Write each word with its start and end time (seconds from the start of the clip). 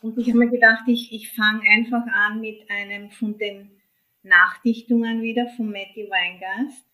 Und 0.00 0.16
ich 0.16 0.28
habe 0.28 0.38
mir 0.38 0.50
gedacht, 0.50 0.84
ich, 0.86 1.12
ich 1.12 1.32
fange 1.32 1.68
einfach 1.68 2.06
an 2.12 2.40
mit 2.40 2.70
einem 2.70 3.10
von 3.10 3.36
den 3.36 3.80
Nachdichtungen 4.22 5.22
wieder 5.22 5.48
von 5.56 5.70
Matthew 5.70 6.08
Weingast. 6.08 6.84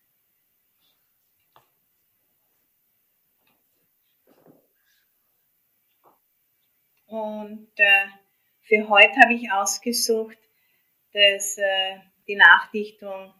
Und 7.06 7.68
äh, 7.76 8.06
für 8.62 8.88
heute 8.88 9.20
habe 9.20 9.34
ich 9.34 9.52
ausgesucht, 9.52 10.38
dass 11.12 11.58
äh, 11.58 11.98
die 12.26 12.36
Nachdichtung, 12.36 13.34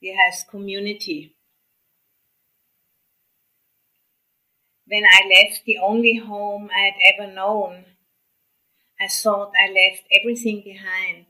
die 0.00 0.16
heißt 0.16 0.48
Community. 0.48 1.36
When 4.86 5.04
I 5.04 5.28
left 5.28 5.64
the 5.66 5.78
only 5.78 6.16
home 6.16 6.68
I 6.72 6.90
had 6.90 7.14
ever 7.14 7.30
known, 7.30 7.84
I 9.00 9.08
thought 9.08 9.52
I 9.58 9.70
left 9.70 10.04
everything 10.12 10.62
behind. 10.62 11.26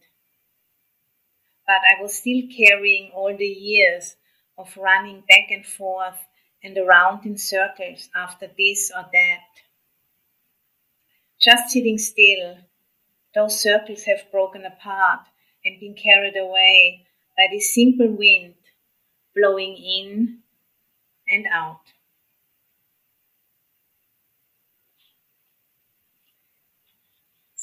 But 1.66 1.80
I 1.88 2.02
was 2.02 2.14
still 2.14 2.42
carrying 2.56 3.12
all 3.12 3.36
the 3.36 3.46
years 3.46 4.16
of 4.58 4.76
running 4.76 5.22
back 5.28 5.50
and 5.50 5.64
forth 5.64 6.18
and 6.64 6.76
around 6.76 7.24
in 7.24 7.38
circles 7.38 8.08
after 8.14 8.48
this 8.58 8.90
or 8.94 9.06
that. 9.12 9.44
Just 11.40 11.70
sitting 11.70 11.96
still, 11.96 12.58
those 13.34 13.60
circles 13.60 14.02
have 14.02 14.30
broken 14.32 14.64
apart 14.64 15.20
and 15.64 15.78
been 15.78 15.94
carried 15.94 16.36
away 16.36 17.06
by 17.36 17.46
this 17.52 17.74
simple 17.74 18.08
wind 18.08 18.54
blowing 19.34 19.76
in 19.76 20.40
and 21.28 21.46
out. 21.52 21.80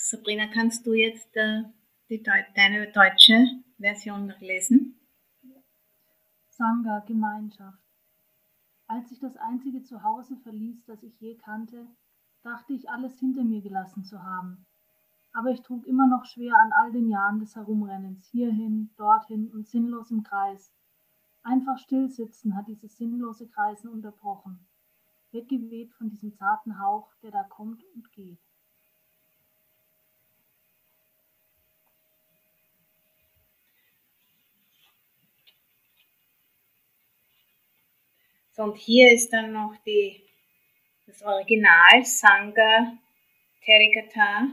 Sabrina, 0.10 0.48
kannst 0.48 0.88
du 0.88 0.94
jetzt 0.94 1.36
äh, 1.36 1.64
die, 2.10 2.24
deine 2.24 2.90
deutsche 2.94 3.46
Version 3.78 4.28
noch 4.28 4.40
lesen? 4.40 4.96
Sangha, 6.48 7.00
Gemeinschaft. 7.00 7.84
Als 8.88 9.12
ich 9.12 9.20
das 9.20 9.36
einzige 9.36 9.84
Zuhause 9.84 10.38
verließ, 10.38 10.86
das 10.86 11.04
ich 11.04 11.20
je 11.20 11.36
kannte, 11.36 11.88
dachte 12.42 12.72
ich, 12.72 12.90
alles 12.90 13.20
hinter 13.20 13.44
mir 13.44 13.62
gelassen 13.62 14.06
zu 14.06 14.24
haben. 14.24 14.66
Aber 15.34 15.50
ich 15.50 15.62
trug 15.62 15.86
immer 15.86 16.08
noch 16.08 16.24
schwer 16.24 16.54
an 16.56 16.72
all 16.72 16.94
den 16.94 17.10
Jahren 17.10 17.42
des 17.42 17.58
Herumrennens, 17.58 18.30
hierhin, 18.30 18.92
dorthin 18.96 19.52
und 19.52 19.68
sinnlos 19.68 20.10
im 20.10 20.24
Kreis. 20.24 20.72
Einfach 21.44 21.80
stillsitzen 21.80 22.56
hat 22.56 22.70
dieses 22.70 22.96
sinnlose 22.96 23.50
Kreisen 23.50 23.90
unterbrochen, 23.90 24.70
weggeweht 25.32 25.92
von 25.96 26.10
diesem 26.10 26.34
zarten 26.34 26.80
Hauch, 26.80 27.14
der 27.22 27.32
da 27.32 27.44
kommt 27.44 27.84
und 27.94 28.10
geht. 28.14 28.47
So, 38.58 38.64
und 38.64 38.76
hier 38.76 39.12
ist 39.12 39.32
dann 39.32 39.54
noch 39.54 39.76
die 39.86 40.20
das 41.06 41.22
Original 41.22 42.04
Sangha 42.04 42.98
Terikata. 43.64 44.48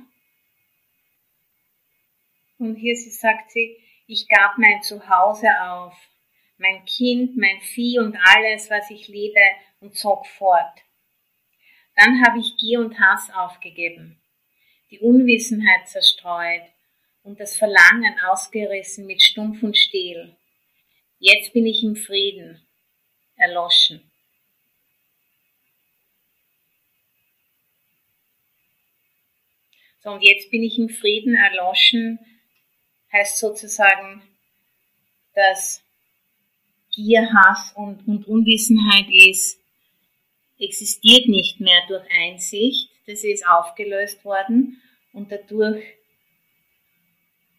Und 2.58 2.76
hier 2.76 2.94
sie 2.96 3.08
sagt 3.08 3.50
sie, 3.52 3.78
ich 4.06 4.28
gab 4.28 4.58
mein 4.58 4.82
Zuhause 4.82 5.48
auf, 5.62 5.94
mein 6.58 6.84
Kind, 6.84 7.38
mein 7.38 7.62
Vieh 7.62 7.98
und 7.98 8.14
alles, 8.16 8.68
was 8.68 8.90
ich 8.90 9.08
liebe, 9.08 9.40
und 9.80 9.96
zog 9.96 10.26
fort. 10.26 10.82
Dann 11.96 12.22
habe 12.26 12.40
ich 12.40 12.58
Gier 12.58 12.80
und 12.80 13.00
Hass 13.00 13.30
aufgegeben, 13.30 14.20
die 14.90 15.00
Unwissenheit 15.00 15.88
zerstreut 15.88 16.62
und 17.22 17.40
das 17.40 17.56
Verlangen 17.56 18.20
ausgerissen 18.20 19.06
mit 19.06 19.22
Stumpf 19.22 19.62
und 19.62 19.78
Stiel. 19.78 20.36
Jetzt 21.18 21.54
bin 21.54 21.66
ich 21.66 21.82
im 21.82 21.96
Frieden, 21.96 22.66
erloschen. 23.36 24.00
So, 30.04 30.10
und 30.10 30.22
jetzt 30.22 30.50
bin 30.50 30.62
ich 30.62 30.78
im 30.78 30.90
Frieden 30.90 31.34
erloschen, 31.34 32.18
heißt 33.10 33.38
sozusagen, 33.38 34.22
dass 35.34 35.82
Gier, 36.92 37.32
Hass 37.32 37.72
und, 37.74 38.06
und 38.06 38.28
Unwissenheit 38.28 39.06
ist, 39.10 39.58
existiert 40.58 41.26
nicht 41.26 41.58
mehr 41.58 41.80
durch 41.88 42.04
Einsicht, 42.10 42.90
das 43.06 43.24
ist 43.24 43.46
aufgelöst 43.46 44.24
worden 44.24 44.80
und 45.12 45.32
dadurch 45.32 45.82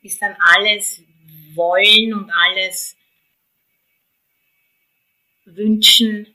ist 0.04 0.22
dann 0.22 0.36
alles 0.56 1.04
Wollen 1.56 2.14
und 2.14 2.30
alles 2.30 2.96
Wünschen 5.46 6.34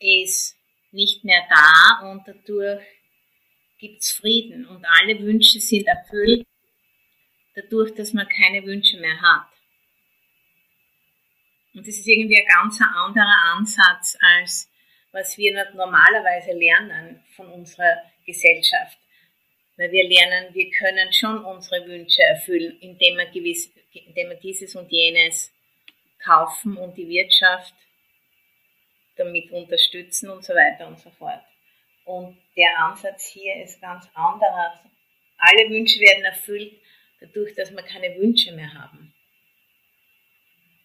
ist 0.00 0.56
nicht 0.92 1.24
mehr 1.24 1.46
da 1.48 2.10
und 2.10 2.26
dadurch 2.26 2.82
gibt 3.78 4.02
es 4.02 4.12
Frieden 4.12 4.66
und 4.66 4.84
alle 4.84 5.18
Wünsche 5.20 5.60
sind 5.60 5.86
erfüllt, 5.86 6.46
dadurch, 7.54 7.94
dass 7.94 8.12
man 8.12 8.28
keine 8.28 8.64
Wünsche 8.66 8.98
mehr 8.98 9.20
hat. 9.20 9.46
Und 11.74 11.86
das 11.86 11.96
ist 11.96 12.08
irgendwie 12.08 12.36
ein 12.36 12.46
ganz 12.46 12.80
anderer 12.80 13.54
Ansatz, 13.54 14.18
als 14.20 14.68
was 15.12 15.38
wir 15.38 15.52
normalerweise 15.74 16.52
lernen 16.52 17.22
von 17.36 17.46
unserer 17.48 18.02
Gesellschaft. 18.26 18.98
Weil 19.76 19.90
wir 19.92 20.06
lernen, 20.08 20.52
wir 20.52 20.68
können 20.70 21.12
schon 21.12 21.44
unsere 21.44 21.86
Wünsche 21.86 22.22
erfüllen, 22.22 22.76
indem 22.80 23.16
wir, 23.16 23.26
gewiss, 23.26 23.72
indem 23.92 24.30
wir 24.30 24.36
dieses 24.36 24.74
und 24.74 24.90
jenes 24.90 25.52
kaufen 26.22 26.76
und 26.76 26.96
die 26.96 27.08
Wirtschaft 27.08 27.74
damit 29.16 29.50
unterstützen 29.50 30.30
und 30.30 30.44
so 30.44 30.54
weiter 30.54 30.86
und 30.86 30.98
so 30.98 31.10
fort. 31.10 31.42
Und 32.04 32.36
der 32.56 32.78
Ansatz 32.78 33.26
hier 33.26 33.62
ist 33.62 33.80
ganz 33.80 34.08
anderer. 34.14 34.80
Alle 35.38 35.70
Wünsche 35.70 36.00
werden 36.00 36.24
erfüllt 36.24 36.72
dadurch, 37.20 37.54
dass 37.54 37.70
wir 37.70 37.82
keine 37.82 38.16
Wünsche 38.18 38.52
mehr 38.52 38.72
haben. 38.72 39.14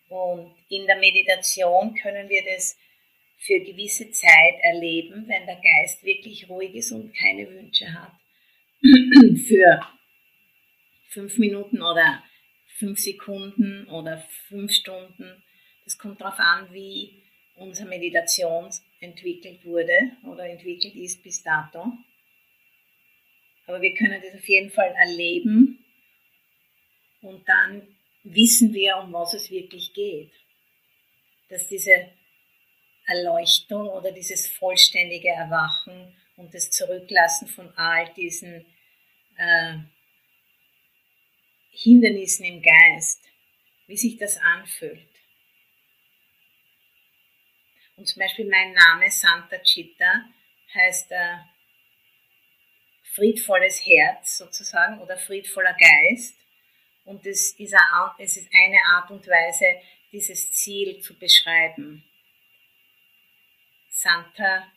Und 0.10 0.56
in 0.70 0.86
der 0.86 0.98
Meditation 0.98 1.96
können 1.96 2.30
wir 2.30 2.44
das 2.44 2.78
für 3.38 3.60
gewisse 3.60 4.12
Zeit 4.12 4.56
erleben, 4.62 5.28
wenn 5.28 5.46
der 5.46 5.62
Geist 5.62 6.04
wirklich 6.04 6.48
ruhig 6.50 6.76
ist 6.76 6.92
und 6.92 7.16
keine 7.16 7.50
Wünsche 7.50 7.92
hat. 7.94 8.12
für 9.48 9.82
fünf 11.10 11.38
Minuten 11.38 11.82
oder 11.82 12.24
fünf 12.78 13.00
Sekunden 13.00 13.88
oder 13.88 14.24
fünf 14.48 14.72
Stunden. 14.72 15.44
Das 15.86 15.98
kommt 15.98 16.22
darauf 16.22 16.40
an, 16.40 16.72
wie 16.72 17.25
unsere 17.56 17.88
Meditation 17.88 18.70
entwickelt 19.00 19.64
wurde 19.66 20.12
oder 20.24 20.50
entwickelt 20.50 20.96
ist 20.96 21.24
bis 21.24 21.44
dato. 21.44 21.92
Aber 23.68 23.82
wir 23.82 23.94
können 23.96 24.22
das 24.22 24.36
auf 24.36 24.48
jeden 24.48 24.70
Fall 24.72 24.94
erleben 24.94 25.84
und 27.22 27.48
dann 27.48 27.88
wissen 28.24 28.74
wir, 28.74 28.98
um 28.98 29.14
was 29.14 29.34
es 29.34 29.50
wirklich 29.50 29.94
geht. 29.94 30.32
Dass 31.50 31.68
diese 31.68 32.12
Erleuchtung 33.08 33.88
oder 33.88 34.12
dieses 34.12 34.48
vollständige 34.48 35.30
Erwachen 35.30 36.16
und 36.38 36.54
das 36.54 36.70
Zurücklassen 36.72 37.48
von 37.48 37.70
all 37.78 38.12
diesen 38.14 38.66
äh, 39.38 39.78
Hindernissen 41.72 42.46
im 42.46 42.62
Geist, 42.62 43.22
wie 43.88 43.98
sich 43.98 44.18
das 44.18 44.38
anfühlt. 44.38 45.15
Und 47.98 48.08
zum 48.08 48.20
Beispiel 48.20 48.50
mein 48.50 48.74
Name 48.74 49.10
Santa 49.10 49.58
Chitta 49.60 50.26
heißt 50.74 51.12
äh, 51.12 51.38
friedvolles 53.14 53.86
Herz 53.86 54.38
sozusagen 54.38 55.00
oder 55.00 55.18
friedvoller 55.18 55.74
Geist. 55.74 56.38
Und 57.06 57.26
es 57.26 57.54
ist, 57.58 57.74
eine, 57.74 58.12
es 58.18 58.36
ist 58.36 58.50
eine 58.54 58.80
Art 58.94 59.12
und 59.12 59.26
Weise, 59.28 59.80
dieses 60.12 60.52
Ziel 60.52 61.00
zu 61.00 61.18
beschreiben. 61.18 62.04
Santa 63.90 64.68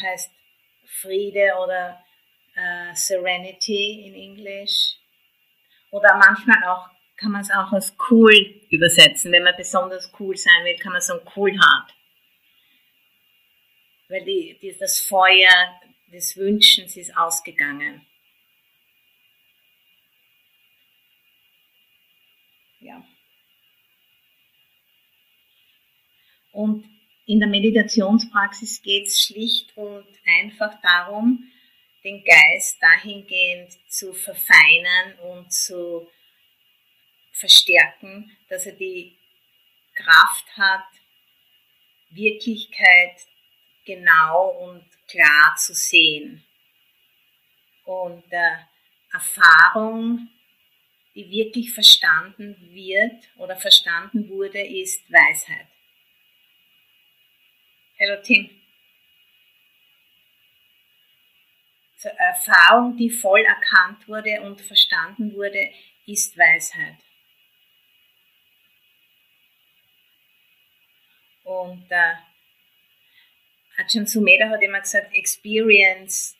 heißt 0.00 0.30
Friede 1.00 1.52
oder 1.62 2.04
äh, 2.54 2.94
Serenity 2.94 4.06
in 4.06 4.14
Englisch. 4.14 4.96
Oder 5.90 6.16
manchmal 6.16 6.62
auch 6.68 6.88
kann 7.16 7.32
man 7.32 7.40
es 7.40 7.50
auch 7.50 7.72
als 7.72 7.96
cool 8.10 8.34
übersetzen. 8.70 9.32
Wenn 9.32 9.44
man 9.44 9.56
besonders 9.56 10.12
cool 10.20 10.36
sein 10.36 10.64
will, 10.64 10.76
kann 10.76 10.92
man 10.92 11.00
sagen 11.00 11.26
cool 11.34 11.58
hart 11.58 11.93
weil 14.08 14.24
die, 14.24 14.58
die, 14.60 14.76
das 14.78 14.98
Feuer 15.00 15.80
des 16.12 16.36
Wünschens 16.36 16.96
ist 16.96 17.16
ausgegangen. 17.16 18.06
Ja. 22.80 23.04
Und 26.52 26.84
in 27.26 27.40
der 27.40 27.48
Meditationspraxis 27.48 28.82
geht 28.82 29.06
es 29.06 29.22
schlicht 29.22 29.76
und 29.76 30.06
einfach 30.26 30.80
darum, 30.82 31.50
den 32.04 32.22
Geist 32.22 32.76
dahingehend 32.82 33.72
zu 33.88 34.12
verfeinern 34.12 35.18
und 35.20 35.50
zu 35.50 36.06
verstärken, 37.32 38.30
dass 38.48 38.66
er 38.66 38.74
die 38.74 39.16
Kraft 39.94 40.56
hat, 40.56 40.84
Wirklichkeit 42.10 43.26
genau 43.84 44.48
und 44.48 44.84
klar 45.08 45.54
zu 45.56 45.74
sehen. 45.74 46.44
Und 47.84 48.24
äh, 48.32 48.56
Erfahrung, 49.12 50.28
die 51.14 51.30
wirklich 51.30 51.72
verstanden 51.72 52.56
wird 52.72 53.28
oder 53.36 53.56
verstanden 53.56 54.28
wurde, 54.28 54.60
ist 54.60 55.10
Weisheit. 55.10 55.66
Hello 57.96 58.20
Tim. 58.22 58.50
Zur 61.96 62.10
Erfahrung, 62.12 62.96
die 62.96 63.08
voll 63.08 63.40
erkannt 63.40 64.06
wurde 64.08 64.40
und 64.42 64.60
verstanden 64.60 65.32
wurde, 65.34 65.70
ist 66.06 66.36
Weisheit. 66.36 66.98
Und 71.44 71.86
äh, 71.90 72.14
Ajahn 73.76 74.06
Sumeda 74.06 74.48
hat 74.48 74.62
immer 74.62 74.80
gesagt, 74.80 75.14
Experience 75.14 76.36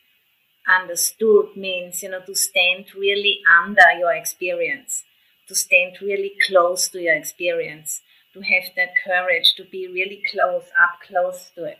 understood 0.67 1.55
means, 1.55 2.01
you 2.01 2.09
know, 2.09 2.21
to 2.25 2.33
stand 2.33 2.93
really 2.95 3.41
under 3.45 3.99
your 3.99 4.13
experience, 4.13 5.03
to 5.47 5.55
stand 5.55 6.01
really 6.01 6.33
close 6.47 6.89
to 6.89 6.99
your 6.99 7.15
experience, 7.15 8.01
to 8.33 8.41
have 8.41 8.73
that 8.75 8.89
courage 9.05 9.53
to 9.55 9.63
be 9.63 9.87
really 9.87 10.23
close, 10.31 10.65
up 10.81 10.99
close 11.05 11.51
to 11.55 11.65
it. 11.65 11.77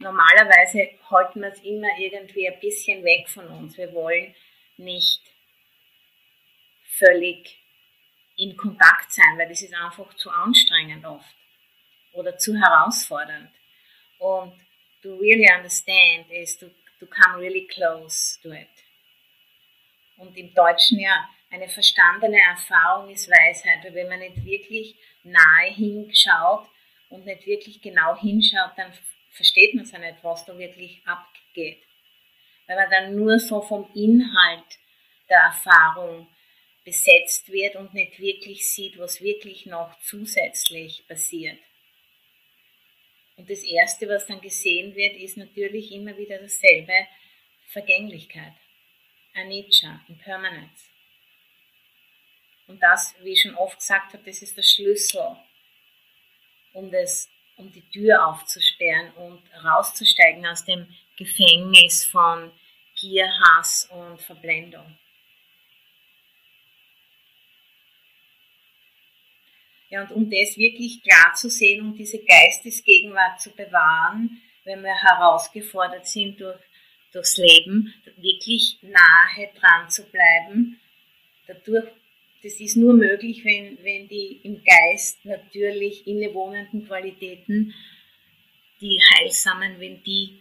Normalerweise 0.00 0.90
halten 1.10 1.40
wir 1.40 1.52
es 1.52 1.60
immer 1.62 1.88
irgendwie 1.98 2.46
ein 2.48 2.60
bisschen 2.60 3.02
weg 3.02 3.28
von 3.28 3.46
uns. 3.48 3.76
Wir 3.76 3.92
wollen 3.92 4.34
nicht 4.76 5.20
völlig 6.98 7.58
in 8.36 8.56
Kontakt 8.56 9.10
sein, 9.10 9.36
weil 9.36 9.48
das 9.48 9.60
ist 9.60 9.74
einfach 9.74 10.14
zu 10.14 10.30
anstrengend 10.30 11.04
oft 11.04 11.34
oder 12.12 12.38
zu 12.38 12.54
herausfordernd. 12.54 13.50
Und 14.18 14.52
to 15.08 15.18
really 15.18 15.48
understand 15.48 16.26
is 16.30 16.56
to, 16.56 16.66
to 17.00 17.06
come 17.06 17.40
really 17.40 17.66
close 17.74 18.38
to 18.42 18.52
it. 18.52 18.68
Und 20.18 20.36
im 20.36 20.52
Deutschen 20.52 20.98
ja, 20.98 21.28
eine 21.50 21.68
verstandene 21.68 22.38
Erfahrung 22.40 23.08
ist 23.10 23.30
Weisheit, 23.30 23.84
weil 23.84 23.94
wenn 23.94 24.08
man 24.08 24.18
nicht 24.18 24.44
wirklich 24.44 24.96
nahe 25.22 25.72
hinschaut 25.72 26.68
und 27.08 27.24
nicht 27.24 27.46
wirklich 27.46 27.80
genau 27.80 28.16
hinschaut, 28.16 28.72
dann 28.76 28.92
versteht 29.30 29.74
man 29.74 29.84
es 29.84 29.92
ja 29.92 29.98
nicht, 29.98 30.22
was 30.22 30.44
da 30.44 30.58
wirklich 30.58 31.00
abgeht. 31.06 31.82
Weil 32.66 32.76
man 32.76 32.90
dann 32.90 33.16
nur 33.16 33.38
so 33.38 33.62
vom 33.62 33.88
Inhalt 33.94 34.78
der 35.30 35.38
Erfahrung 35.38 36.26
besetzt 36.84 37.50
wird 37.50 37.76
und 37.76 37.94
nicht 37.94 38.18
wirklich 38.18 38.70
sieht, 38.70 38.98
was 38.98 39.22
wirklich 39.22 39.64
noch 39.66 39.98
zusätzlich 40.00 41.06
passiert. 41.06 41.58
Und 43.38 43.48
das 43.48 43.62
Erste, 43.62 44.08
was 44.08 44.26
dann 44.26 44.40
gesehen 44.40 44.96
wird, 44.96 45.16
ist 45.16 45.36
natürlich 45.36 45.92
immer 45.92 46.16
wieder 46.18 46.38
dasselbe, 46.38 46.92
Vergänglichkeit, 47.68 48.52
Anicca, 49.34 50.00
Impermanence. 50.08 50.90
Und 52.66 52.82
das, 52.82 53.14
wie 53.22 53.32
ich 53.32 53.42
schon 53.42 53.54
oft 53.54 53.78
gesagt 53.78 54.12
habe, 54.12 54.24
das 54.24 54.42
ist 54.42 54.56
der 54.56 54.62
Schlüssel, 54.62 55.36
um, 56.72 56.90
das, 56.90 57.30
um 57.56 57.70
die 57.70 57.88
Tür 57.90 58.26
aufzusperren 58.26 59.12
und 59.12 59.42
rauszusteigen 59.64 60.44
aus 60.44 60.64
dem 60.64 60.92
Gefängnis 61.16 62.04
von 62.06 62.50
Gier, 62.96 63.30
Hass 63.40 63.88
und 63.90 64.20
Verblendung. 64.20 64.98
Ja, 69.90 70.02
und 70.02 70.12
um 70.12 70.30
das 70.30 70.56
wirklich 70.58 71.02
klar 71.02 71.32
zu 71.34 71.48
sehen 71.48 71.82
und 71.82 71.96
diese 71.96 72.18
Geistesgegenwart 72.22 73.40
zu 73.40 73.50
bewahren, 73.50 74.42
wenn 74.64 74.82
wir 74.82 74.94
herausgefordert 74.94 76.06
sind 76.06 76.40
durch, 76.40 76.60
durchs 77.12 77.38
Leben, 77.38 77.94
wirklich 78.16 78.78
nahe 78.82 79.48
dran 79.58 79.88
zu 79.88 80.04
bleiben, 80.10 80.78
dadurch, 81.46 81.88
das 82.42 82.60
ist 82.60 82.76
nur 82.76 82.92
möglich, 82.92 83.44
wenn, 83.44 83.78
wenn 83.82 84.08
die 84.08 84.40
im 84.44 84.62
Geist 84.62 85.24
natürlich 85.24 86.06
innewohnenden 86.06 86.86
Qualitäten, 86.86 87.74
die 88.80 89.00
heilsamen, 89.14 89.80
wenn 89.80 90.02
die 90.02 90.38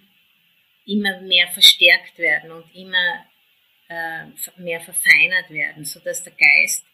immer 0.85 1.21
mehr 1.21 1.47
verstärkt 1.47 2.17
werden 2.17 2.51
und 2.51 2.65
immer 2.75 3.25
äh, 3.89 4.25
mehr 4.57 4.81
verfeinert 4.81 5.49
werden, 5.49 5.85
sodass 5.85 6.23
der 6.23 6.33
Geist 6.33 6.85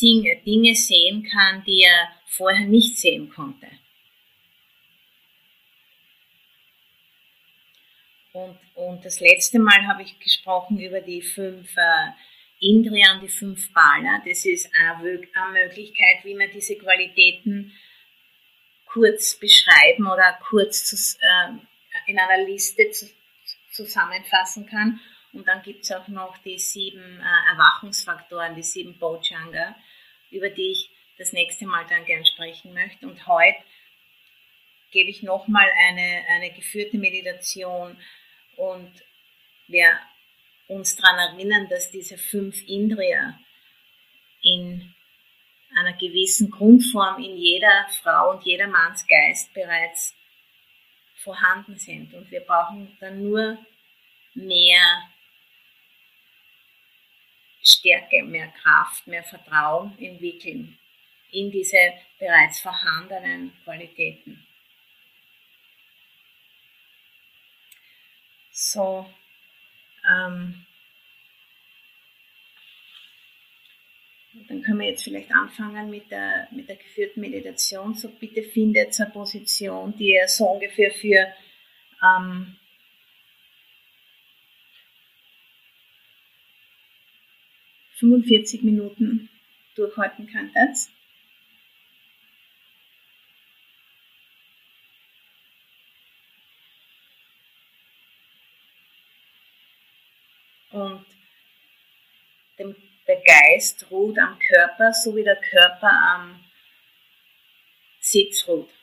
Dinge 0.00 0.74
sehen 0.74 1.22
kann, 1.24 1.64
die 1.64 1.82
er 1.82 2.08
vorher 2.26 2.66
nicht 2.66 2.98
sehen 2.98 3.30
konnte. 3.30 3.68
Und, 8.32 8.58
und 8.74 9.04
das 9.04 9.20
letzte 9.20 9.58
Mal 9.58 9.86
habe 9.86 10.02
ich 10.02 10.18
gesprochen 10.20 10.78
über 10.78 11.00
die 11.00 11.22
fünf 11.22 11.76
äh, 11.76 12.10
Indriyan, 12.60 13.20
die 13.20 13.28
fünf 13.28 13.72
Bala. 13.72 14.22
Das 14.26 14.44
ist 14.44 14.70
eine, 14.76 14.96
eine 14.98 15.64
Möglichkeit, 15.64 16.24
wie 16.24 16.34
man 16.34 16.50
diese 16.52 16.76
Qualitäten 16.76 17.72
kurz 18.86 19.38
beschreiben 19.38 20.06
oder 20.06 20.38
kurz 20.48 20.84
zu, 20.84 21.18
äh, 21.20 22.10
in 22.10 22.18
einer 22.18 22.44
Liste 22.46 22.90
zu, 22.90 23.06
zusammenfassen 23.72 24.66
kann. 24.66 25.00
Und 25.32 25.46
dann 25.46 25.62
gibt 25.62 25.84
es 25.84 25.92
auch 25.92 26.08
noch 26.08 26.38
die 26.38 26.58
sieben 26.58 27.20
äh, 27.20 27.52
Erwachungsfaktoren, 27.52 28.54
die 28.54 28.62
sieben 28.62 28.98
Bojanga, 28.98 29.76
über 30.30 30.50
die 30.50 30.72
ich 30.72 30.90
das 31.18 31.32
nächste 31.32 31.66
Mal 31.66 31.84
dann 31.88 32.04
gern 32.04 32.24
sprechen 32.24 32.72
möchte. 32.72 33.06
Und 33.06 33.26
heute 33.26 33.58
gebe 34.90 35.10
ich 35.10 35.22
nochmal 35.22 35.68
eine, 35.88 36.24
eine 36.28 36.52
geführte 36.52 36.96
Meditation 36.96 37.96
und 38.56 38.90
wir 39.66 39.98
uns 40.68 40.96
daran 40.96 41.18
erinnern, 41.18 41.68
dass 41.68 41.90
diese 41.90 42.18
fünf 42.18 42.56
Indriya 42.66 43.38
in 44.42 44.94
einer 45.76 45.92
gewissen 45.94 46.50
Grundform 46.50 47.22
in 47.22 47.36
jeder 47.36 47.86
Frau 48.02 48.32
und 48.32 48.44
jeder 48.44 48.66
Manns 48.66 49.06
Geist 49.06 49.52
bereits 49.52 50.14
vorhanden 51.16 51.76
sind. 51.76 52.14
Und 52.14 52.30
wir 52.30 52.40
brauchen 52.40 52.96
dann 53.00 53.22
nur 53.22 53.58
mehr 54.34 55.02
Stärke, 57.70 58.22
mehr 58.22 58.48
Kraft, 58.62 59.06
mehr 59.06 59.24
Vertrauen 59.24 59.96
entwickeln 59.98 60.78
in 61.30 61.50
diese 61.50 61.76
bereits 62.18 62.60
vorhandenen 62.60 63.52
Qualitäten. 63.64 64.44
So, 68.50 69.06
ähm, 70.10 70.66
dann 74.48 74.62
können 74.62 74.80
wir 74.80 74.88
jetzt 74.88 75.04
vielleicht 75.04 75.30
anfangen 75.30 75.90
mit 75.90 76.10
der, 76.10 76.48
mit 76.50 76.68
der 76.68 76.76
geführten 76.76 77.20
Meditation. 77.20 77.94
So 77.94 78.08
bitte 78.08 78.42
findet 78.42 78.98
eine 79.00 79.10
Position, 79.10 79.96
die 79.96 80.14
ihr 80.14 80.26
so 80.28 80.46
ungefähr 80.46 80.90
für 80.90 81.32
ähm, 82.02 82.56
45 87.98 88.62
Minuten 88.62 89.28
durchhalten 89.74 90.26
könntet. 90.26 90.88
Und 100.70 101.06
dem, 102.58 102.76
der 103.06 103.20
Geist 103.22 103.90
ruht 103.90 104.18
am 104.18 104.38
Körper, 104.38 104.92
so 104.92 105.16
wie 105.16 105.24
der 105.24 105.40
Körper 105.40 105.90
am 105.90 106.44
Sitz 108.00 108.46
ruht. 108.46 108.77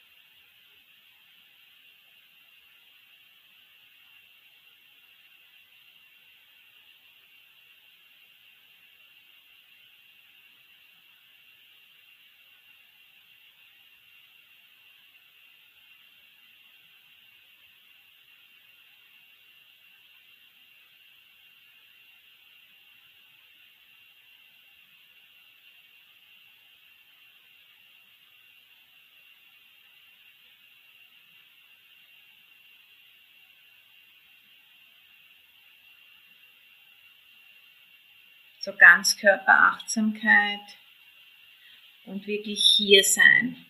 Zur 38.65 38.75
Ganzkörperachtsamkeit 38.77 40.59
und 42.07 42.25
wirklich 42.25 42.65
hier 42.75 43.03
sein. 43.03 43.63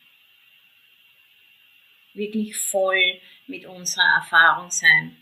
Wirklich 2.14 2.56
voll 2.56 3.20
mit 3.46 3.66
unserer 3.66 4.16
Erfahrung 4.16 4.72
sein. 4.72 5.18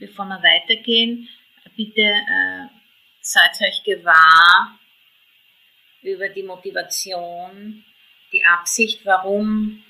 Bevor 0.00 0.24
wir 0.24 0.42
weitergehen, 0.42 1.28
bitte 1.76 2.00
äh, 2.00 2.66
seid 3.20 3.52
euch 3.60 3.84
gewahr 3.84 4.78
über 6.02 6.28
die 6.28 6.42
Motivation, 6.42 7.84
die 8.32 8.44
Absicht, 8.44 9.04
warum 9.04 9.84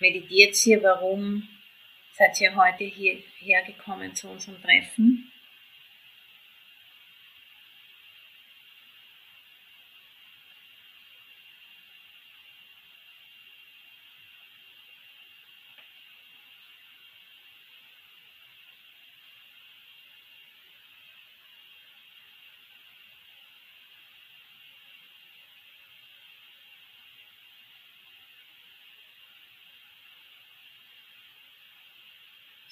meditiert 0.00 0.66
ihr, 0.66 0.82
warum 0.82 1.48
seid 2.12 2.40
ihr 2.40 2.54
heute 2.54 2.84
hierher 2.84 3.62
gekommen 3.64 4.14
zu 4.14 4.28
unserem 4.28 4.60
Treffen. 4.62 5.30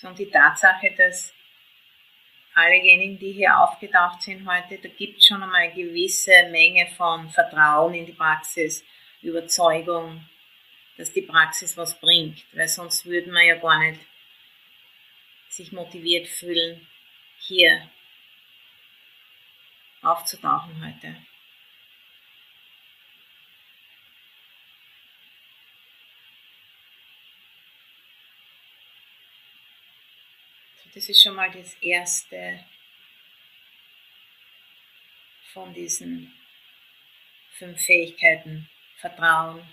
Sondern 0.03 0.19
die 0.19 0.31
Tatsache, 0.31 0.93
dass 0.99 1.33
alljenigen, 2.55 3.19
die 3.19 3.33
hier 3.33 3.57
aufgetaucht 3.57 4.21
sind 4.21 4.47
heute, 4.47 4.77
da 4.79 4.89
gibt 4.89 5.19
es 5.19 5.27
schon 5.27 5.43
einmal 5.43 5.63
eine 5.63 5.75
gewisse 5.75 6.49
Menge 6.51 6.89
von 6.97 7.31
Vertrauen 7.31 7.95
in 7.95 8.05
die 8.05 8.13
Praxis, 8.13 8.85
Überzeugung, 9.23 10.27
dass 10.99 11.13
die 11.13 11.23
Praxis 11.23 11.77
was 11.77 11.99
bringt, 12.01 12.45
weil 12.53 12.67
sonst 12.67 13.07
würden 13.07 13.33
wir 13.33 13.45
ja 13.45 13.55
gar 13.55 13.79
nicht 13.79 14.01
sich 15.49 15.71
motiviert 15.71 16.27
fühlen, 16.27 16.87
hier 17.39 17.89
aufzutauchen 20.03 20.85
heute. 20.85 21.17
Das 30.95 31.09
ist 31.09 31.23
schon 31.23 31.35
mal 31.35 31.51
das 31.51 31.75
erste 31.81 32.63
von 35.53 35.73
diesen 35.73 36.33
fünf 37.59 37.81
Fähigkeiten. 37.81 38.69
Vertrauen, 38.99 39.67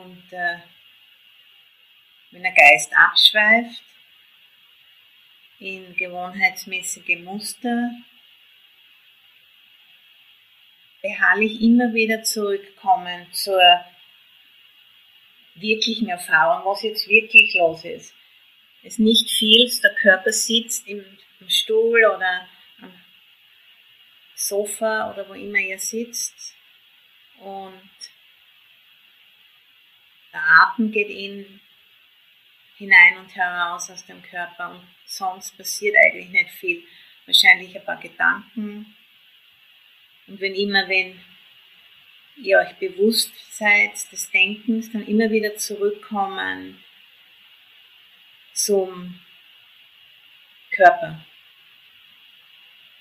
Und 0.00 0.32
äh, 0.32 0.58
wenn 2.30 2.42
der 2.42 2.52
Geist 2.52 2.92
abschweift 2.96 3.82
in 5.60 5.96
gewohnheitsmäßige 5.96 7.20
Muster, 7.20 7.90
beharrlich 11.00 11.60
immer 11.60 11.92
wieder 11.94 12.22
zurückkommen 12.22 13.26
zur 13.32 13.60
wirklichen 15.54 16.08
Erfahrung, 16.08 16.64
was 16.64 16.82
jetzt 16.82 17.06
wirklich 17.08 17.54
los 17.54 17.84
ist. 17.84 18.14
Es 18.82 18.98
nicht 18.98 19.30
viel, 19.30 19.70
der 19.82 19.94
Körper 19.94 20.32
sitzt 20.32 20.88
im, 20.88 21.04
im 21.40 21.48
Stuhl 21.48 22.04
oder 22.04 22.48
am 22.80 22.92
Sofa 24.34 25.12
oder 25.12 25.28
wo 25.28 25.34
immer 25.34 25.58
ihr 25.58 25.78
sitzt 25.78 26.56
und 27.38 27.90
der 30.34 30.42
Atem 30.42 30.90
geht 30.90 31.08
in, 31.08 31.60
hinein 32.76 33.18
und 33.18 33.34
heraus 33.34 33.88
aus 33.90 34.04
dem 34.04 34.20
Körper 34.22 34.72
und 34.72 34.82
sonst 35.06 35.56
passiert 35.56 35.94
eigentlich 36.04 36.28
nicht 36.28 36.50
viel. 36.50 36.82
Wahrscheinlich 37.24 37.74
ein 37.74 37.84
paar 37.84 38.00
Gedanken. 38.00 38.94
Und 40.26 40.40
wenn 40.40 40.54
immer, 40.54 40.88
wenn 40.88 41.18
ihr 42.36 42.58
euch 42.58 42.74
bewusst 42.74 43.32
seid 43.56 43.92
des 44.10 44.30
Denkens, 44.30 44.90
dann 44.92 45.06
immer 45.06 45.30
wieder 45.30 45.56
zurückkommen 45.56 46.82
zum 48.52 49.20
Körper. 50.70 51.24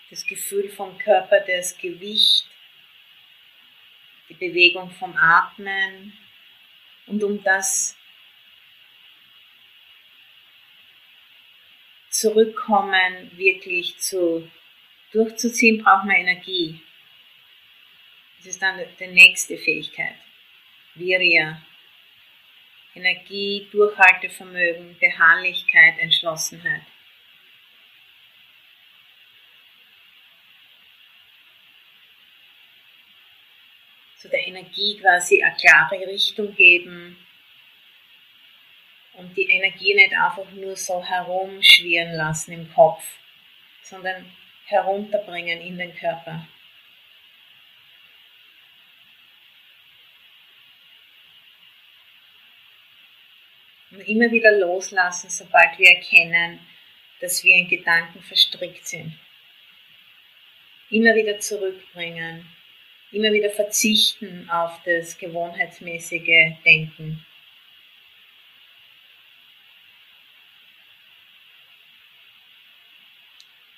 Das 0.10 0.26
Gefühl 0.26 0.70
vom 0.70 0.98
Körper, 1.00 1.40
das 1.40 1.76
Gewicht, 1.78 2.48
die 4.30 4.36
Bewegung 4.36 4.92
vom 4.92 5.18
Atmen, 5.18 6.14
und 7.08 7.24
um 7.24 7.44
das 7.44 7.98
Zurückkommen 12.10 13.32
wirklich 13.38 13.98
zu, 13.98 14.50
durchzuziehen, 15.12 15.84
braucht 15.84 16.06
man 16.06 16.16
Energie. 16.16 16.80
Das 18.38 18.48
ist 18.48 18.62
dann 18.62 18.80
die 19.00 19.08
nächste 19.08 19.58
Fähigkeit. 19.58 20.16
Virya. 20.96 21.62
Energie, 22.96 23.68
Durchhaltevermögen, 23.72 24.96
Beharrlichkeit, 25.00 25.98
Entschlossenheit. 25.98 26.84
So 34.24 34.30
der 34.30 34.48
Energie 34.48 34.98
quasi 35.02 35.44
eine 35.44 35.54
klare 35.58 36.08
Richtung 36.08 36.56
geben 36.56 37.18
und 39.16 39.36
die 39.36 39.52
Energie 39.52 39.94
nicht 39.94 40.14
einfach 40.14 40.50
nur 40.52 40.78
so 40.78 41.04
herumschwirren 41.04 42.14
lassen 42.16 42.54
im 42.54 42.74
Kopf, 42.74 43.04
sondern 43.82 44.32
herunterbringen 44.66 45.60
in 45.60 45.78
den 45.78 45.94
Körper. 45.94 46.48
Und 53.92 54.08
immer 54.08 54.32
wieder 54.32 54.58
loslassen, 54.58 55.30
sobald 55.30 55.78
wir 55.78 55.90
erkennen, 55.90 56.62
dass 57.20 57.44
wir 57.44 57.58
in 57.58 57.68
Gedanken 57.68 58.22
verstrickt 58.22 58.88
sind. 58.88 59.20
immer 60.90 61.14
wieder 61.16 61.40
zurückbringen, 61.40 62.48
immer 63.14 63.32
wieder 63.32 63.52
verzichten 63.52 64.50
auf 64.50 64.82
das 64.84 65.18
gewohnheitsmäßige 65.18 66.58
Denken. 66.66 67.26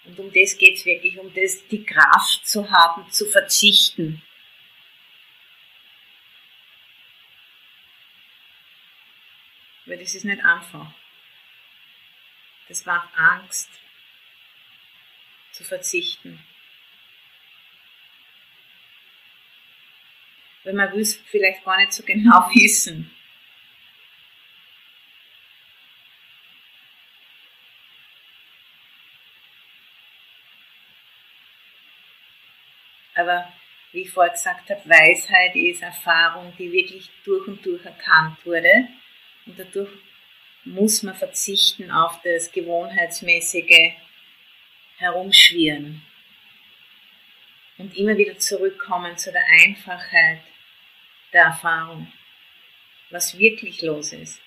Und 0.06 0.20
um 0.20 0.32
das 0.32 0.58
geht 0.58 0.77
es 0.77 0.86
wirklich, 0.86 1.18
um 1.18 1.34
das, 1.34 1.68
die 1.68 1.84
Kraft 1.84 2.48
zu 2.48 2.70
haben, 2.70 3.12
zu 3.12 3.25
verzichten. 3.25 4.22
Weil 9.86 9.98
das 10.00 10.15
ist 10.15 10.24
nicht 10.24 10.44
einfach. 10.44 10.92
Das 12.68 12.86
macht 12.86 13.10
Angst, 13.18 13.70
zu 15.51 15.63
verzichten. 15.63 16.39
Weil 20.66 20.74
man 20.74 20.92
will 20.92 21.02
es 21.02 21.16
vielleicht 21.16 21.64
gar 21.64 21.78
nicht 21.78 21.94
so 21.94 22.04
genau 22.04 22.50
wissen. 22.54 23.12
Aber 33.14 33.48
wie 33.94 34.02
ich 34.02 34.12
vorher 34.12 34.34
gesagt 34.34 34.70
habe, 34.70 34.90
Weisheit 34.90 35.56
ist 35.56 35.82
Erfahrung, 35.82 36.54
die 36.60 36.72
wirklich 36.72 37.10
durch 37.24 37.48
und 37.48 37.66
durch 37.66 37.86
erkannt 37.86 38.46
wurde. 38.46 38.90
Und 39.46 39.58
dadurch 39.58 39.90
muss 40.66 41.02
man 41.04 41.16
verzichten 41.16 41.92
auf 41.92 42.22
das 42.24 42.52
gewohnheitsmäßige 42.52 43.94
Herumschwirren. 44.98 46.02
Und 47.78 47.96
immer 47.96 48.18
wieder 48.18 48.38
zurückkommen 48.38 49.16
zu 49.18 49.32
der 49.32 49.46
Einfachheit 49.64 50.40
der 51.36 51.44
Erfahrung, 51.44 52.08
was 53.12 53.38
wirklich 53.38 53.82
los 53.82 54.13
ist. 54.13 54.42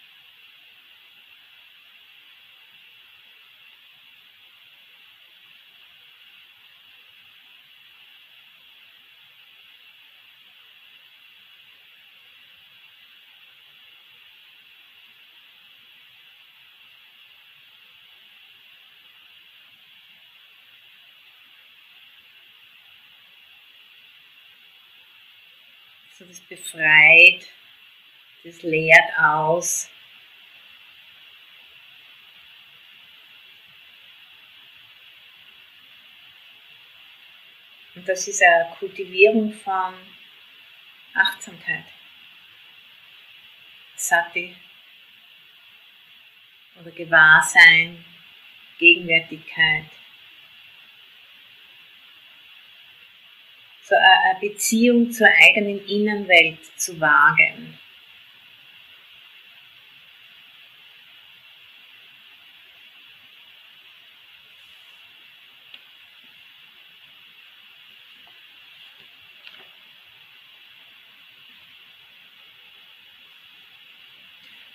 So 26.19 26.25
das 26.25 26.41
befreit, 26.41 27.47
das 28.43 28.63
leert 28.63 29.19
aus. 29.19 29.89
Und 37.95 38.09
das 38.09 38.27
ist 38.27 38.43
eine 38.43 38.75
Kultivierung 38.81 39.53
von 39.53 39.95
Achtsamkeit. 41.15 41.85
Sati 43.95 44.57
oder 46.81 46.91
Gewahrsein, 46.91 48.05
Gegenwärtigkeit. 48.81 49.85
So 53.89 53.95
eine 53.95 54.39
Beziehung 54.39 55.11
zur 55.11 55.29
eigenen 55.29 55.85
Innenwelt 55.87 56.59
zu 56.77 57.01
wagen. 57.01 57.79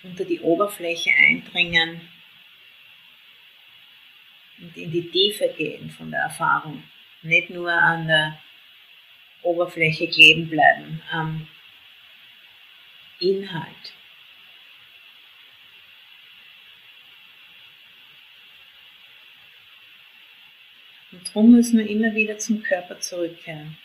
unter 0.05 0.25
die 0.25 0.41
Oberfläche 0.41 1.11
eindringen 1.11 2.01
und 4.59 4.75
in 4.75 4.91
die 4.91 5.09
Tiefe 5.09 5.47
gehen 5.57 5.89
von 5.89 6.11
der 6.11 6.23
Erfahrung. 6.23 6.83
Nicht 7.21 7.49
nur 7.49 7.71
an 7.71 8.05
der 8.05 8.38
Oberfläche 9.43 10.08
kleben 10.08 10.49
bleiben 10.49 11.01
am 11.12 11.47
Inhalt. 13.19 13.93
Und 21.12 21.27
darum 21.27 21.51
müssen 21.51 21.77
wir 21.77 21.88
immer 21.88 22.15
wieder 22.15 22.38
zum 22.39 22.63
Körper 22.63 22.99
zurückkehren. 22.99 23.77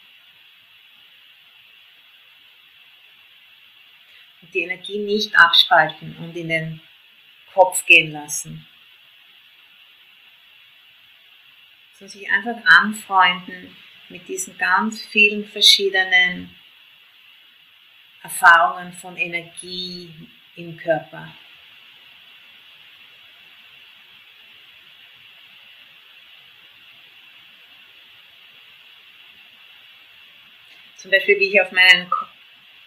Und 4.40 4.54
die 4.54 4.60
Energie 4.60 4.98
nicht 4.98 5.36
abspalten 5.36 6.16
und 6.16 6.34
in 6.36 6.48
den 6.48 6.80
Kopf 7.52 7.84
gehen 7.84 8.12
lassen. 8.12 8.66
Sondern 11.92 12.18
sich 12.18 12.30
einfach 12.30 12.56
anfreunden 12.64 13.76
mit 14.08 14.26
diesen 14.28 14.56
ganz 14.56 15.06
vielen 15.06 15.46
verschiedenen 15.46 16.54
Erfahrungen 18.22 18.92
von 18.92 19.16
Energie 19.16 20.12
im 20.56 20.76
Körper. 20.76 21.32
Zum 30.96 31.12
Beispiel, 31.12 31.38
wie 31.38 31.48
ich 31.48 31.60
auf 31.60 31.70
meinen 31.70 32.10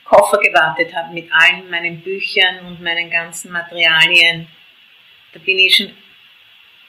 Koffer 0.03 0.37
gewartet 0.39 0.93
habe 0.93 1.13
mit 1.13 1.31
allen 1.31 1.69
meinen 1.69 2.01
Büchern 2.01 2.65
und 2.65 2.81
meinen 2.81 3.09
ganzen 3.09 3.51
Materialien. 3.51 4.47
Da 5.31 5.39
bin 5.39 5.57
ich 5.57 5.77
schon 5.77 5.95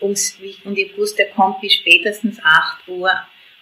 ums, 0.01 0.37
und 0.64 0.77
ich 0.77 0.97
wusste, 0.97 1.29
er 1.29 1.33
kommt 1.33 1.61
bis 1.61 1.75
spätestens 1.75 2.42
8 2.42 2.88
Uhr 2.88 3.11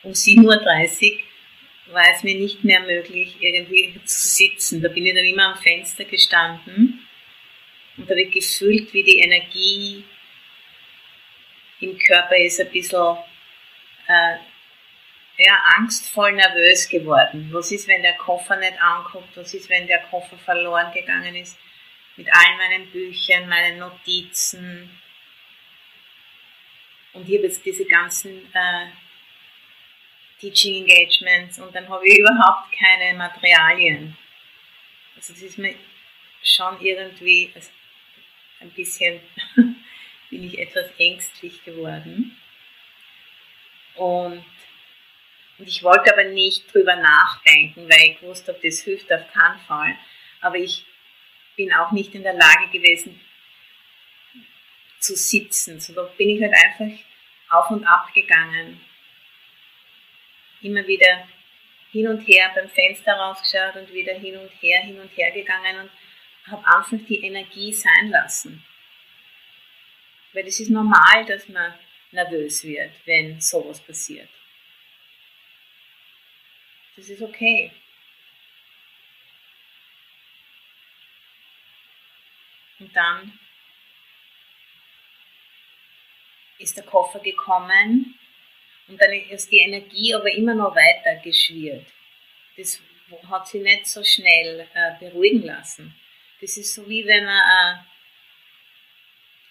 um 0.02 0.12
7.30 0.12 1.14
Uhr 1.14 1.94
war 1.94 2.04
es 2.14 2.22
mir 2.22 2.34
nicht 2.34 2.62
mehr 2.64 2.80
möglich, 2.80 3.36
irgendwie 3.40 4.00
zu 4.04 4.28
sitzen. 4.28 4.80
Da 4.80 4.88
bin 4.88 5.06
ich 5.06 5.14
dann 5.14 5.24
immer 5.24 5.54
am 5.54 5.56
Fenster 5.56 6.04
gestanden 6.04 7.06
und 7.96 8.08
habe 8.08 8.26
gefühlt, 8.26 8.92
wie 8.92 9.02
die 9.02 9.18
Energie 9.18 10.04
im 11.80 11.98
Körper 11.98 12.36
ist 12.36 12.60
ein 12.60 12.70
bisschen 12.70 13.16
äh, 14.06 14.36
ja, 15.38 15.58
angstvoll 15.76 16.32
nervös 16.32 16.88
geworden. 16.88 17.48
Was 17.52 17.72
ist, 17.72 17.88
wenn 17.88 18.02
der 18.02 18.16
Koffer 18.16 18.56
nicht 18.56 18.80
ankommt? 18.80 19.28
Was 19.34 19.54
ist, 19.54 19.68
wenn 19.70 19.86
der 19.86 20.02
Koffer 20.02 20.36
verloren 20.38 20.92
gegangen 20.92 21.34
ist? 21.34 21.58
Mit 22.16 22.28
all 22.30 22.56
meinen 22.56 22.90
Büchern, 22.90 23.48
meinen 23.48 23.78
Notizen. 23.78 25.00
Und 27.12 27.28
ich 27.28 27.36
habe 27.36 27.46
jetzt 27.46 27.64
diese 27.64 27.86
ganzen 27.86 28.52
äh, 28.52 28.86
Teaching 30.40 30.86
Engagements 30.86 31.58
und 31.58 31.74
dann 31.74 31.88
habe 31.88 32.06
ich 32.06 32.18
überhaupt 32.18 32.72
keine 32.72 33.16
Materialien. 33.16 34.16
Also 35.16 35.34
das 35.34 35.42
ist 35.42 35.58
mir 35.58 35.74
schon 36.42 36.80
irgendwie 36.80 37.52
also 37.54 37.68
ein 38.60 38.70
bisschen 38.70 39.20
bin 40.30 40.44
ich 40.44 40.58
etwas 40.58 40.86
ängstlich 40.98 41.62
geworden. 41.64 42.36
Und, 43.96 44.44
und 45.58 45.68
ich 45.68 45.82
wollte 45.82 46.12
aber 46.12 46.24
nicht 46.24 46.72
drüber 46.72 46.96
nachdenken, 46.96 47.88
weil 47.90 48.12
ich 48.12 48.22
wusste, 48.22 48.52
ob 48.52 48.62
das 48.62 48.80
hilft 48.80 49.12
auf 49.12 49.30
keinen 49.32 49.58
Fall. 49.60 49.96
Aber 50.40 50.56
ich 50.56 50.86
bin 51.56 51.72
auch 51.72 51.90
nicht 51.90 52.14
in 52.14 52.22
der 52.22 52.34
Lage 52.34 52.68
gewesen 52.72 53.20
zu 55.00 55.16
sitzen. 55.16 55.80
So 55.80 55.92
da 55.92 56.02
bin 56.16 56.30
ich 56.30 56.40
halt 56.40 56.54
einfach 56.54 56.98
auf 57.50 57.70
und 57.70 57.84
ab 57.84 58.12
gegangen 58.14 58.80
immer 60.62 60.86
wieder 60.86 61.28
hin 61.92 62.08
und 62.08 62.20
her 62.20 62.52
beim 62.54 62.68
Fenster 62.68 63.12
rausgeschaut 63.12 63.76
und 63.76 63.92
wieder 63.92 64.14
hin 64.14 64.36
und 64.36 64.50
her, 64.62 64.80
hin 64.80 65.00
und 65.00 65.08
her 65.16 65.30
gegangen 65.32 65.80
und 65.80 65.90
habe 66.50 66.66
einfach 66.66 67.06
die 67.08 67.24
Energie 67.24 67.72
sein 67.72 68.10
lassen. 68.10 68.64
Weil 70.32 70.46
es 70.46 70.60
ist 70.60 70.70
normal, 70.70 71.24
dass 71.26 71.48
man 71.48 71.74
nervös 72.12 72.62
wird, 72.64 72.92
wenn 73.04 73.40
sowas 73.40 73.80
passiert. 73.80 74.28
Das 76.96 77.08
ist 77.08 77.22
okay. 77.22 77.72
Und 82.78 82.94
dann 82.94 83.38
ist 86.58 86.76
der 86.76 86.84
Koffer 86.84 87.20
gekommen 87.20 88.19
Und 88.90 89.00
dann 89.00 89.12
ist 89.12 89.52
die 89.52 89.60
Energie 89.60 90.12
aber 90.14 90.32
immer 90.32 90.54
noch 90.54 90.74
weiter 90.74 91.14
geschwirrt. 91.22 91.86
Das 92.56 92.82
hat 93.30 93.46
sie 93.46 93.60
nicht 93.60 93.86
so 93.86 94.02
schnell 94.02 94.66
äh, 94.74 94.98
beruhigen 94.98 95.44
lassen. 95.44 95.94
Das 96.40 96.56
ist 96.56 96.74
so 96.74 96.88
wie 96.88 97.06
wenn 97.06 97.24
man 97.24 97.40
ein 97.40 97.86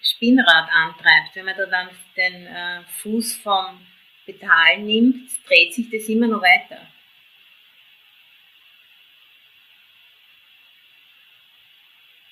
Spinnrad 0.02 0.68
antreibt. 0.70 1.34
Wenn 1.34 1.46
man 1.46 1.56
da 1.56 1.64
dann 1.64 1.88
den 2.16 2.46
äh, 2.46 2.82
Fuß 2.98 3.36
vom 3.36 3.86
Pedal 4.26 4.78
nimmt, 4.78 5.30
dreht 5.48 5.72
sich 5.72 5.88
das 5.90 6.06
immer 6.10 6.26
noch 6.26 6.42
weiter. 6.42 6.86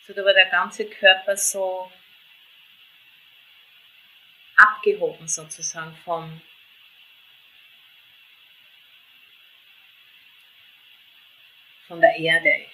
So, 0.07 0.13
da 0.13 0.25
war 0.25 0.35
der 0.35 0.51
ganze 0.51 0.87
Körper 0.91 1.37
so 1.37 1.91
abgehoben 4.57 5.27
sozusagen 5.27 5.97
vom 6.05 6.41
von 11.89 12.01
der 12.01 12.15
Erde. 12.17 12.67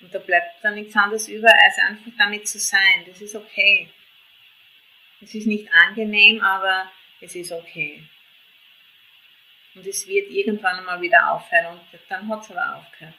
Und 0.00 0.14
da 0.14 0.18
bleibt 0.18 0.62
dann 0.62 0.74
nichts 0.74 0.94
anderes 0.94 1.28
über, 1.28 1.48
als 1.48 1.78
einfach 1.78 2.12
damit 2.18 2.46
zu 2.46 2.58
sein. 2.58 3.04
Das 3.06 3.20
ist 3.22 3.34
okay. 3.34 3.88
Es 5.22 5.34
ist 5.34 5.46
nicht 5.46 5.72
angenehm, 5.72 6.42
aber 6.42 6.92
es 7.20 7.34
ist 7.34 7.50
okay. 7.50 8.04
Und 9.74 9.86
es 9.86 10.06
wird 10.06 10.30
irgendwann 10.30 10.78
einmal 10.78 11.00
wieder 11.00 11.32
aufhören 11.32 11.78
und 11.78 12.00
dann 12.08 12.28
hat 12.28 12.42
es 12.42 12.50
aber 12.50 12.76
aufgehört. 12.76 13.14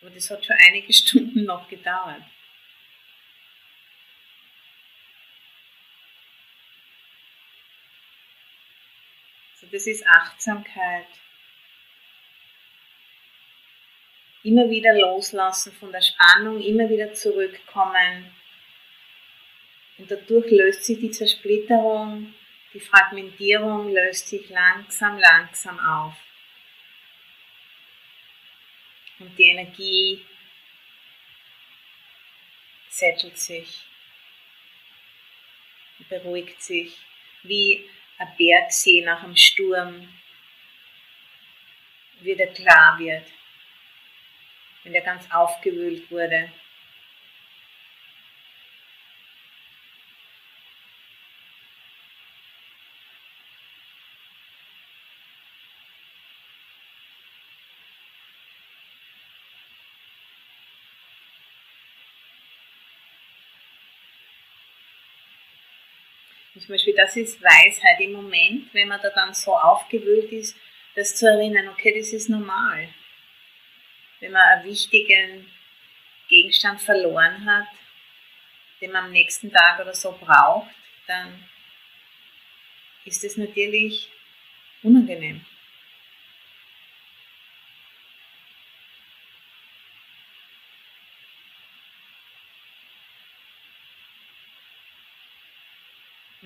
Aber 0.00 0.10
das 0.10 0.30
hat 0.30 0.44
schon 0.44 0.56
einige 0.66 0.92
Stunden 0.92 1.44
noch 1.44 1.68
gedauert. 1.68 2.22
Das 9.74 9.88
ist 9.88 10.06
Achtsamkeit. 10.06 11.08
Immer 14.44 14.70
wieder 14.70 14.94
loslassen 14.94 15.72
von 15.72 15.90
der 15.90 16.00
Spannung, 16.00 16.62
immer 16.62 16.88
wieder 16.88 17.12
zurückkommen. 17.12 18.32
Und 19.98 20.08
dadurch 20.08 20.48
löst 20.52 20.84
sich 20.84 21.00
die 21.00 21.10
Zersplitterung, 21.10 22.34
die 22.72 22.78
Fragmentierung 22.78 23.92
löst 23.92 24.28
sich 24.28 24.48
langsam, 24.48 25.18
langsam 25.18 25.80
auf. 25.80 26.14
Und 29.18 29.36
die 29.36 29.48
Energie 29.48 30.24
settelt 32.90 33.38
sich, 33.38 33.86
beruhigt 36.08 36.62
sich, 36.62 36.96
wie 37.42 37.88
ein 38.24 38.36
Bergsee 38.36 39.02
nach 39.02 39.22
einem 39.22 39.36
Sturm 39.36 40.08
wieder 42.20 42.46
klar 42.46 42.98
wird, 42.98 43.26
wenn 44.82 44.92
der 44.92 45.02
ganz 45.02 45.30
aufgewühlt 45.30 46.10
wurde. 46.10 46.50
Zum 66.54 66.68
Beispiel, 66.68 66.94
das 66.94 67.16
ist 67.16 67.42
Weisheit 67.42 68.00
im 68.00 68.12
Moment, 68.12 68.72
wenn 68.72 68.86
man 68.86 69.00
da 69.02 69.10
dann 69.10 69.34
so 69.34 69.56
aufgewühlt 69.56 70.30
ist, 70.30 70.56
das 70.94 71.16
zu 71.16 71.26
erinnern, 71.26 71.68
okay, 71.68 71.92
das 71.98 72.12
ist 72.12 72.28
normal. 72.28 72.88
Wenn 74.20 74.30
man 74.30 74.42
einen 74.42 74.64
wichtigen 74.64 75.50
Gegenstand 76.28 76.80
verloren 76.80 77.44
hat, 77.44 77.66
den 78.80 78.92
man 78.92 79.06
am 79.06 79.10
nächsten 79.10 79.50
Tag 79.52 79.80
oder 79.80 79.94
so 79.94 80.12
braucht, 80.12 80.70
dann 81.08 81.48
ist 83.04 83.24
es 83.24 83.36
natürlich 83.36 84.08
unangenehm. 84.82 85.44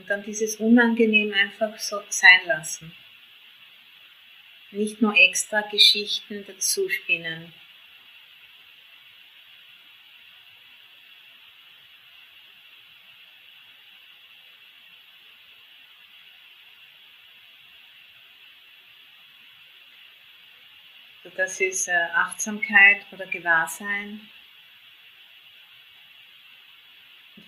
Dann 0.08 0.22
dieses 0.22 0.56
Unangenehm 0.56 1.34
einfach 1.34 1.78
so 1.78 2.00
sein 2.08 2.40
lassen. 2.46 2.94
Nicht 4.70 5.02
nur 5.02 5.14
extra 5.14 5.60
Geschichten 5.62 6.44
dazu 6.46 6.88
spinnen. 6.88 7.52
Das 21.36 21.60
ist 21.60 21.88
äh, 21.88 21.92
Achtsamkeit 22.14 23.06
oder 23.12 23.26
Gewahrsein. 23.26 24.28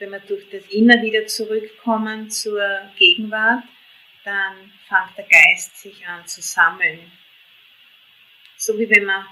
Wenn 0.01 0.11
wir 0.11 0.21
durch 0.21 0.49
das 0.51 0.65
immer 0.71 1.01
wieder 1.03 1.27
zurückkommen 1.27 2.31
zur 2.31 2.91
Gegenwart, 2.97 3.63
dann 4.25 4.73
fängt 4.89 5.17
der 5.17 5.27
Geist 5.27 5.77
sich 5.77 6.07
an 6.07 6.27
zu 6.27 6.41
sammeln. 6.41 7.13
So 8.57 8.79
wie 8.79 8.89
wenn 8.91 9.05
man 9.05 9.27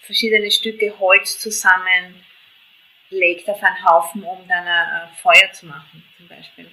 verschiedene 0.00 0.50
Stücke 0.50 0.98
Holz 0.98 1.38
zusammenlegt 1.38 3.48
auf 3.48 3.62
einen 3.62 3.84
Haufen, 3.84 4.24
um 4.24 4.46
dann 4.48 4.66
ein 4.66 5.08
Feuer 5.22 5.52
zu 5.52 5.66
machen, 5.66 6.02
zum 6.16 6.28
Beispiel. 6.28 6.70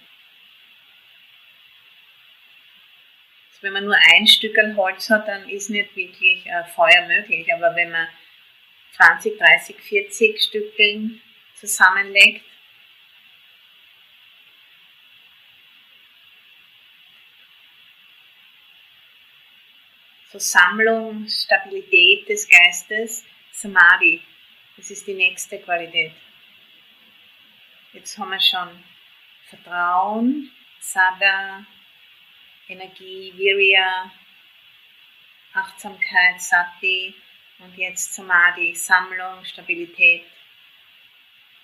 Also 3.52 3.62
wenn 3.62 3.74
man 3.74 3.86
nur 3.86 3.98
ein 4.16 4.26
Stück 4.26 4.58
Holz 4.76 5.10
hat, 5.10 5.28
dann 5.28 5.48
ist 5.50 5.70
nicht 5.70 5.96
wirklich 5.96 6.46
Feuer 6.76 7.08
möglich. 7.08 7.54
Aber 7.54 7.76
wenn 7.76 7.92
man 7.92 8.08
20, 8.94 9.38
30, 9.38 9.76
40 9.76 10.42
Stückeln 10.42 11.22
zusammenlegt, 11.54 12.44
Versammlung, 20.30 21.28
Stabilität 21.28 22.30
des 22.30 22.48
Geistes, 22.48 23.26
Samadhi. 23.52 24.22
Das 24.78 24.92
ist 24.92 25.08
die 25.08 25.16
nächste 25.16 25.60
Qualität. 25.60 26.14
Jetzt 27.94 28.16
haben 28.18 28.30
wir 28.30 28.40
schon 28.40 28.84
Vertrauen, 29.50 30.52
Sada, 30.80 31.66
Energie, 32.68 33.34
Virya, 33.36 34.12
Achtsamkeit, 35.54 36.40
Sati 36.40 37.16
und 37.58 37.76
jetzt 37.76 38.14
Samadhi, 38.14 38.76
Sammlung, 38.76 39.44
Stabilität. 39.44 40.26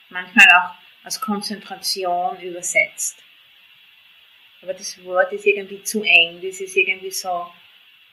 Manchmal 0.10 0.48
auch 0.56 0.76
als 1.04 1.22
Konzentration 1.22 2.42
übersetzt. 2.42 3.24
Aber 4.64 4.74
das 4.74 5.04
Wort 5.04 5.32
ist 5.32 5.46
irgendwie 5.46 5.84
zu 5.84 6.02
eng, 6.02 6.42
das 6.42 6.60
ist 6.62 6.76
irgendwie 6.76 7.12
so 7.12 7.48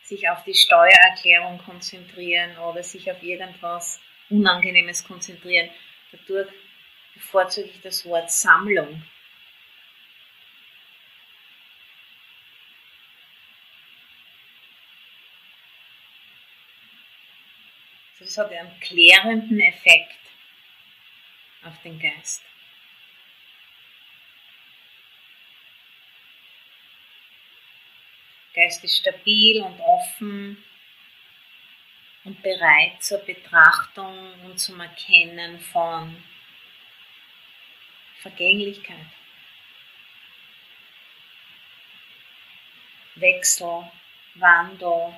sich 0.02 0.28
auf 0.28 0.44
die 0.44 0.54
Steuererklärung 0.54 1.58
konzentrieren 1.58 2.56
oder 2.58 2.82
sich 2.82 3.10
auf 3.10 3.22
irgendwas 3.22 4.00
Unangenehmes 4.30 5.04
konzentrieren. 5.04 5.70
Dadurch 6.10 6.52
bevorzuge 7.14 7.68
ich 7.68 7.80
das 7.80 8.04
Wort 8.06 8.30
Sammlung. 8.30 9.02
Das 18.18 18.38
hat 18.38 18.52
einen 18.52 18.78
klärenden 18.80 19.60
Effekt 19.60 20.14
auf 21.64 21.74
den 21.82 21.98
Geist. 21.98 22.42
Geist 28.54 28.84
ist 28.84 28.98
stabil 28.98 29.62
und 29.62 29.80
offen 29.80 30.62
und 32.24 32.42
bereit 32.42 33.02
zur 33.02 33.18
Betrachtung 33.18 34.40
und 34.44 34.58
zum 34.58 34.78
Erkennen 34.78 35.58
von 35.58 36.22
Vergänglichkeit, 38.20 39.06
Wechsel, 43.14 43.90
Wandel, 44.34 45.14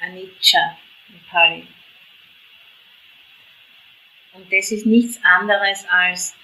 Anicca 0.00 0.78
in 1.08 1.24
Pali. 1.26 1.68
Und 4.32 4.50
das 4.52 4.70
ist 4.70 4.86
nichts 4.86 5.22
anderes 5.24 5.84
als 5.88 6.34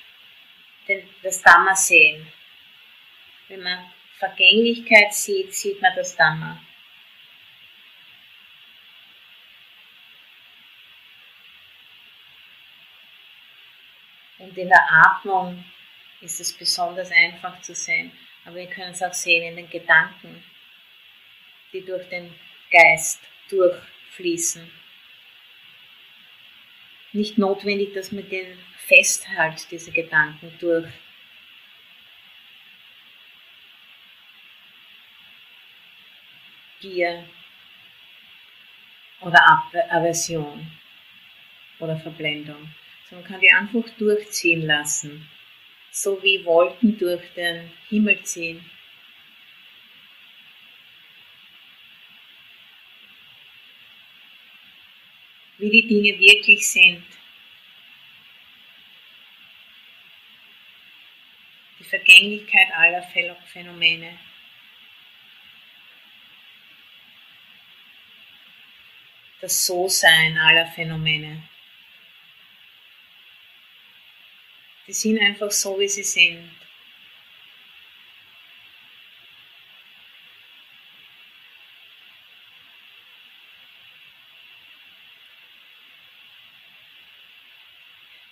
das 1.22 1.42
Dhamma 1.42 1.74
sehen. 1.74 2.30
Wenn 3.48 3.62
man 3.62 3.92
Vergänglichkeit 4.18 5.14
sieht, 5.14 5.54
sieht 5.54 5.80
man 5.80 5.92
das 5.94 6.16
Dhamma. 6.16 6.60
Und 14.38 14.56
in 14.56 14.68
der 14.68 14.84
Atmung 14.90 15.64
ist 16.20 16.40
es 16.40 16.52
besonders 16.52 17.10
einfach 17.10 17.60
zu 17.60 17.74
sehen. 17.74 18.12
Aber 18.44 18.56
wir 18.56 18.66
können 18.66 18.92
es 18.92 19.02
auch 19.02 19.12
sehen 19.12 19.44
in 19.44 19.56
den 19.56 19.70
Gedanken, 19.70 20.42
die 21.72 21.84
durch 21.84 22.08
den 22.08 22.34
Geist 22.70 23.20
durchfließen. 23.50 24.70
Nicht 27.12 27.38
notwendig, 27.38 27.94
dass 27.94 28.12
man 28.12 28.28
den 28.28 28.58
festhält, 28.76 29.70
diese 29.70 29.92
Gedanken 29.92 30.56
durch 30.60 30.88
Gier 36.80 37.24
oder 39.20 39.40
Aversion 39.90 40.70
oder 41.80 41.98
Verblendung. 41.98 42.72
So, 43.08 43.16
man 43.16 43.24
kann 43.24 43.40
die 43.40 43.50
einfach 43.50 43.88
durchziehen 43.96 44.66
lassen, 44.66 45.28
so 45.90 46.22
wie 46.22 46.44
Wolken 46.44 46.98
durch 46.98 47.22
den 47.34 47.70
Himmel 47.88 48.22
ziehen. 48.22 48.64
Wie 55.56 55.70
die 55.70 55.88
Dinge 55.88 56.18
wirklich 56.20 56.70
sind. 56.70 57.02
Die 61.80 61.84
Vergänglichkeit 61.84 62.68
aller 62.74 63.02
Phänomene. 63.52 64.18
Das 69.40 69.66
So-Sein 69.66 70.36
aller 70.38 70.66
Phänomene. 70.66 71.42
Die 74.86 74.92
sind 74.92 75.20
einfach 75.20 75.50
so, 75.50 75.78
wie 75.78 75.88
sie 75.88 76.02
sind. 76.02 76.50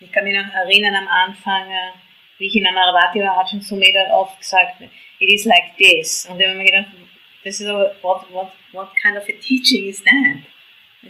Ich 0.00 0.12
kann 0.12 0.24
mich 0.24 0.36
noch 0.36 0.52
erinnern 0.52 0.94
am 0.94 1.08
Anfang, 1.08 1.70
äh, 1.70 1.92
wie 2.38 2.46
ich 2.46 2.56
in 2.56 2.66
Amaravati 2.66 3.20
war, 3.20 3.46
schon 3.46 3.60
zu 3.60 3.76
mir 3.76 3.92
dann 3.92 4.10
oft 4.12 4.38
gesagt, 4.38 4.80
it 4.80 5.32
is 5.32 5.44
like 5.44 5.76
this. 5.78 6.26
Und 6.26 6.40
ich 6.40 6.46
habe 6.46 6.56
mir 6.56 6.64
gedacht, 6.64 6.86
das 7.44 7.60
ist 7.60 7.66
aber, 7.66 7.94
what, 8.02 8.30
what, 8.32 8.52
what 8.72 8.96
kind 8.96 9.16
of 9.16 9.24
a 9.24 9.32
teaching 9.40 9.88
is 9.88 10.02
that? 10.04 10.55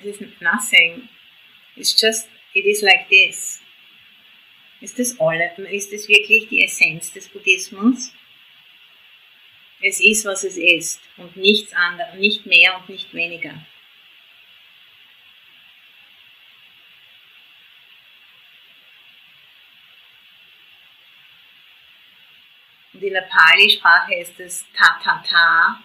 This 0.03 0.21
is 0.21 0.33
nothing. 0.41 1.09
It's 1.77 1.95
just, 1.95 2.29
it 2.55 2.67
is 2.67 2.83
like 2.83 3.09
this. 3.09 3.61
Ist 4.81 4.99
das, 4.99 5.19
alle, 5.19 5.53
ist 5.71 5.93
das 5.93 6.09
wirklich 6.09 6.49
die 6.49 6.65
Essenz 6.65 7.13
des 7.13 7.29
Buddhismus? 7.29 8.13
Es 9.83 10.01
ist, 10.01 10.25
was 10.25 10.45
es 10.45 10.57
ist 10.57 11.01
und 11.17 11.37
nichts 11.37 11.73
anderes, 11.73 12.15
nicht 12.15 12.47
mehr 12.47 12.77
und 12.77 12.89
nicht 12.89 13.13
weniger. 13.15 13.55
Und 22.93 23.03
in 23.03 23.13
der 23.13 23.29
Pali-Sprache 23.29 24.15
ist 24.15 24.41
es 24.41 24.65
Ta-Ta-Ta 24.73 25.83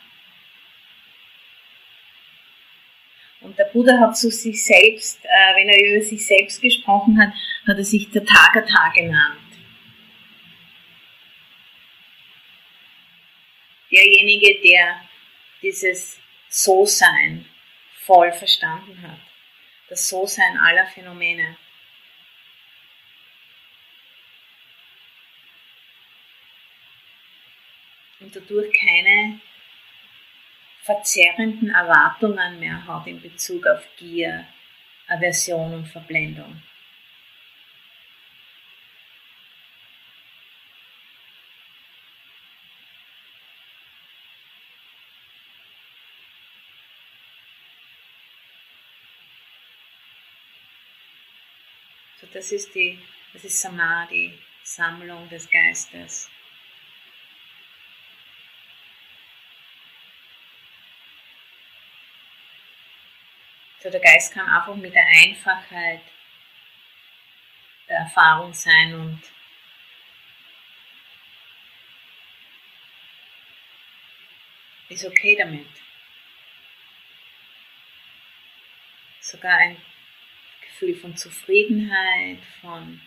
Und 3.41 3.57
der 3.57 3.65
Buddha 3.65 3.99
hat 3.99 4.15
zu 4.15 4.29
sich 4.29 4.63
selbst, 4.63 5.19
äh, 5.25 5.55
wenn 5.55 5.67
er 5.67 5.95
über 5.95 6.05
sich 6.05 6.25
selbst 6.25 6.61
gesprochen 6.61 7.19
hat, 7.19 7.33
hat 7.67 7.77
er 7.77 7.83
sich 7.83 8.09
der 8.11 8.23
Tagata 8.23 8.89
genannt. 8.95 9.39
Derjenige, 13.91 14.61
der 14.61 15.01
dieses 15.61 16.19
So-Sein 16.49 17.45
voll 18.05 18.31
verstanden 18.31 19.01
hat. 19.01 19.19
Das 19.89 20.07
So-Sein 20.07 20.57
aller 20.57 20.85
Phänomene. 20.87 21.57
Und 28.19 28.35
dadurch 28.35 28.71
keine 28.79 29.41
verzerrenden 30.83 31.69
Erwartungen 31.69 32.59
mehr 32.59 32.85
hat 32.87 33.07
in 33.07 33.21
Bezug 33.21 33.67
auf 33.67 33.87
Gier, 33.97 34.47
Aversion 35.07 35.73
und 35.73 35.87
Verblendung. 35.87 36.61
So, 52.19 52.27
das 52.33 52.51
ist 52.51 52.73
die, 52.73 52.99
das 53.33 53.43
ist 53.43 53.59
Samadhi, 53.59 54.39
Sammlung 54.63 55.29
des 55.29 55.49
Geistes. 55.49 56.29
So, 63.81 63.89
der 63.89 63.99
Geist 63.99 64.31
kann 64.31 64.47
einfach 64.47 64.75
mit 64.75 64.93
der 64.93 65.07
Einfachheit 65.07 66.01
der 67.89 67.97
Erfahrung 67.97 68.53
sein 68.53 68.93
und 68.93 69.19
ist 74.87 75.03
okay 75.03 75.35
damit. 75.35 75.67
Sogar 79.19 79.57
ein 79.57 79.77
Gefühl 80.61 80.95
von 80.95 81.17
Zufriedenheit, 81.17 82.43
von 82.61 83.01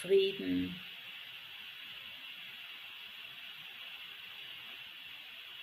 Frieden. 0.00 0.80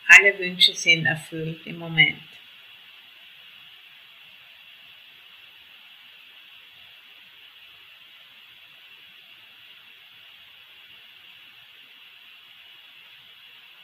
Alle 0.07 0.37
Wünsche 0.37 0.75
sind 0.75 1.07
erfüllt 1.07 1.65
im 1.65 1.79
Moment. 1.79 2.30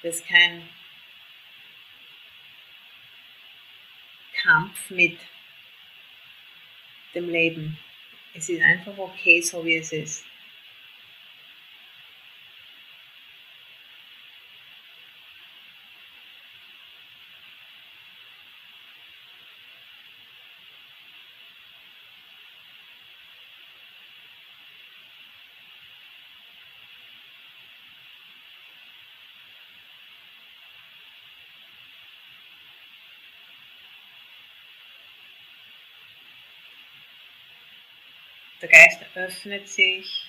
Das 0.07 0.19
ist 0.19 0.27
kein 0.27 0.61
Kampf 4.41 4.89
mit 4.89 5.19
dem 7.13 7.29
Leben. 7.29 7.77
Es 8.33 8.47
ist 8.47 8.61
einfach 8.61 8.97
okay, 8.97 9.41
so 9.41 9.65
wie 9.65 9.75
es 9.75 9.91
ist. 9.91 10.23
Der 38.61 38.69
Geist 38.69 39.05
öffnet 39.15 39.69
sich. 39.69 40.23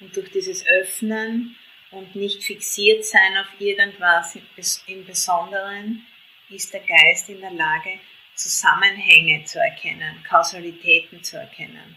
Und 0.00 0.16
durch 0.16 0.30
dieses 0.30 0.66
Öffnen 0.66 1.56
und 1.90 2.14
nicht 2.14 2.42
fixiert 2.44 3.04
sein 3.04 3.36
auf 3.36 3.48
irgendwas 3.58 4.38
im 4.86 5.04
Besonderen 5.04 6.06
ist 6.50 6.72
der 6.72 6.80
Geist 6.80 7.28
in 7.28 7.40
der 7.40 7.50
Lage, 7.50 7.98
Zusammenhänge 8.34 9.44
zu 9.44 9.58
erkennen, 9.58 10.22
Kausalitäten 10.22 11.22
zu 11.22 11.36
erkennen. 11.36 11.96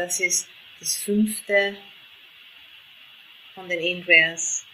Das 0.00 0.18
ist 0.18 0.48
das 0.78 0.96
fünfte 0.96 1.76
von 3.54 3.68
den 3.68 3.80
Indrias, 3.80 4.66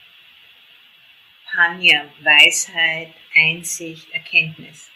Panya, 1.51 2.09
Weisheit, 2.21 3.13
Einsicht, 3.35 4.09
Erkenntnis. 4.13 4.89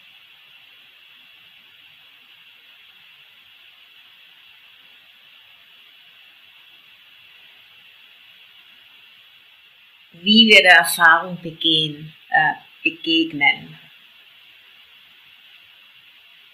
Wie 10.12 10.46
wir 10.46 10.62
der 10.62 10.76
Erfahrung 10.76 11.40
begehen, 11.42 12.14
äh, 12.28 12.52
begegnen. 12.84 13.80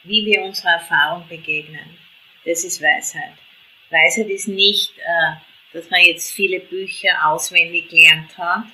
Wie 0.05 0.25
wir 0.25 0.43
unserer 0.43 0.75
Erfahrung 0.75 1.29
begegnen, 1.29 1.99
das 2.45 2.65
ist 2.65 2.81
Weisheit. 2.81 3.37
Weisheit 3.91 4.29
ist 4.29 4.49
nicht, 4.49 4.93
äh, 4.99 5.37
dass 5.73 5.91
man 5.91 6.01
jetzt 6.01 6.35
viele 6.35 6.61
Bücher 6.61 7.29
auswendig 7.29 7.89
gelernt 7.89 8.37
hat, 8.37 8.65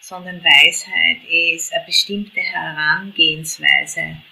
sondern 0.00 0.42
Weisheit 0.42 1.28
ist 1.28 1.72
eine 1.72 1.84
bestimmte 1.84 2.40
Herangehensweise. 2.40 4.22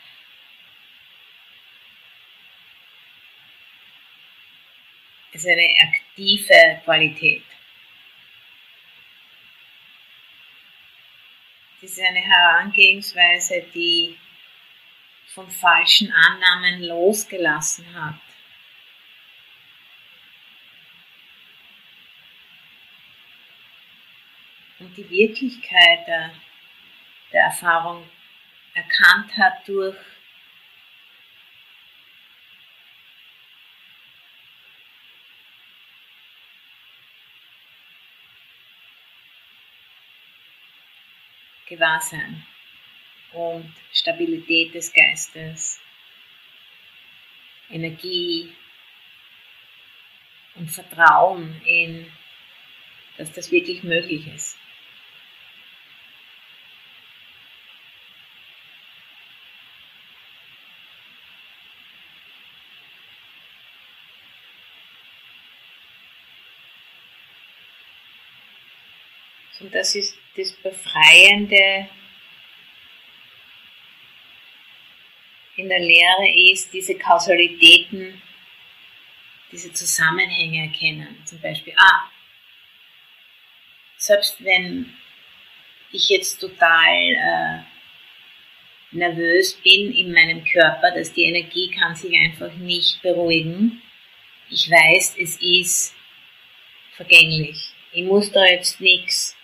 Es 5.33 5.45
ist 5.45 5.51
eine 5.51 5.75
aktive 5.83 6.81
Qualität. 6.85 7.43
Das 11.81 11.91
ist 11.91 12.01
eine 12.01 12.21
Herangehensweise, 12.21 13.67
die 13.75 14.17
von 15.27 15.51
falschen 15.51 16.11
Annahmen 16.11 16.83
losgelassen 16.85 17.85
hat. 17.95 18.19
und 24.79 24.86
die 24.97 25.09
Wirklichkeit 25.11 26.07
der, 26.07 26.31
der 27.33 27.43
Erfahrung 27.45 28.09
erkannt 28.75 29.37
hat 29.37 29.67
durch 29.69 29.97
Gewahrsein 41.67 42.47
und 43.33 43.73
Stabilität 43.93 44.73
des 44.75 44.93
Geistes, 44.93 45.81
Energie 47.69 48.55
und 50.55 50.71
Vertrauen 50.71 51.61
in, 51.65 52.11
dass 53.19 53.33
das 53.33 53.51
wirklich 53.51 53.83
möglich 53.83 54.27
ist. 54.29 54.57
Das 69.77 69.95
ist 69.95 70.17
das 70.37 70.53
Befreiende 70.53 71.89
in 75.57 75.69
der 75.69 75.81
Lehre 75.81 76.29
ist, 76.51 76.73
diese 76.73 76.95
Kausalitäten, 76.97 78.23
diese 79.53 79.73
Zusammenhänge 79.73 80.69
erkennen. 80.69 81.23
Zum 81.25 81.41
Beispiel, 81.41 81.75
ah, 81.77 82.11
selbst 83.97 84.43
wenn 84.43 84.95
ich 85.93 86.09
jetzt 86.09 86.39
total 86.41 86.95
äh, 86.95 87.59
nervös 88.93 89.55
bin 89.63 89.93
in 89.93 90.13
meinem 90.13 90.45
Körper, 90.45 90.91
dass 90.95 91.13
die 91.13 91.25
Energie 91.25 91.71
kann 91.71 91.95
sich 91.95 92.15
einfach 92.19 92.53
nicht 92.55 93.01
beruhigen. 93.03 93.83
Ich 94.51 94.71
weiß, 94.71 95.17
es 95.19 95.41
ist 95.41 95.95
vergänglich. 96.93 97.59
Ich 97.93 98.05
muss 98.05 98.31
da 98.31 98.45
jetzt 98.45 98.81
nichts 98.81 99.36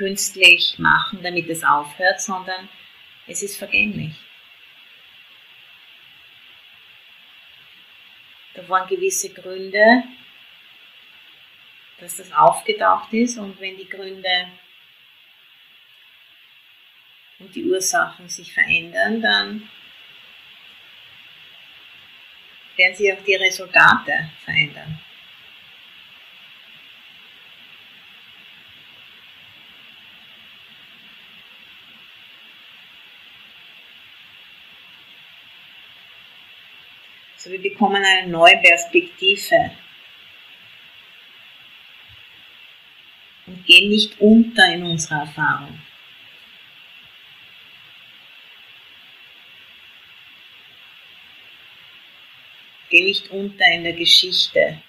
künstlich 0.00 0.78
machen, 0.78 1.22
damit 1.22 1.46
es 1.50 1.62
aufhört, 1.62 2.22
sondern 2.22 2.70
es 3.26 3.42
ist 3.42 3.58
vergänglich. 3.58 4.14
Da 8.54 8.66
waren 8.66 8.88
gewisse 8.88 9.30
Gründe, 9.30 10.04
dass 11.98 12.16
das 12.16 12.32
aufgetaucht 12.32 13.12
ist 13.12 13.36
und 13.36 13.60
wenn 13.60 13.76
die 13.76 13.90
Gründe 13.90 14.48
und 17.38 17.54
die 17.54 17.66
Ursachen 17.66 18.26
sich 18.26 18.54
verändern, 18.54 19.20
dann 19.20 19.68
werden 22.76 22.94
sich 22.96 23.12
auch 23.12 23.22
die 23.22 23.34
Resultate 23.34 24.30
verändern. 24.46 24.98
Also 37.40 37.52
wir 37.52 37.62
bekommen 37.62 38.04
eine 38.04 38.28
neue 38.28 38.58
Perspektive 38.58 39.70
und 43.46 43.64
gehen 43.64 43.88
nicht 43.88 44.20
unter 44.20 44.70
in 44.74 44.82
unserer 44.82 45.20
Erfahrung. 45.20 45.80
Gehen 52.90 53.06
nicht 53.06 53.30
unter 53.30 53.64
in 53.72 53.84
der 53.84 53.94
Geschichte. 53.94 54.82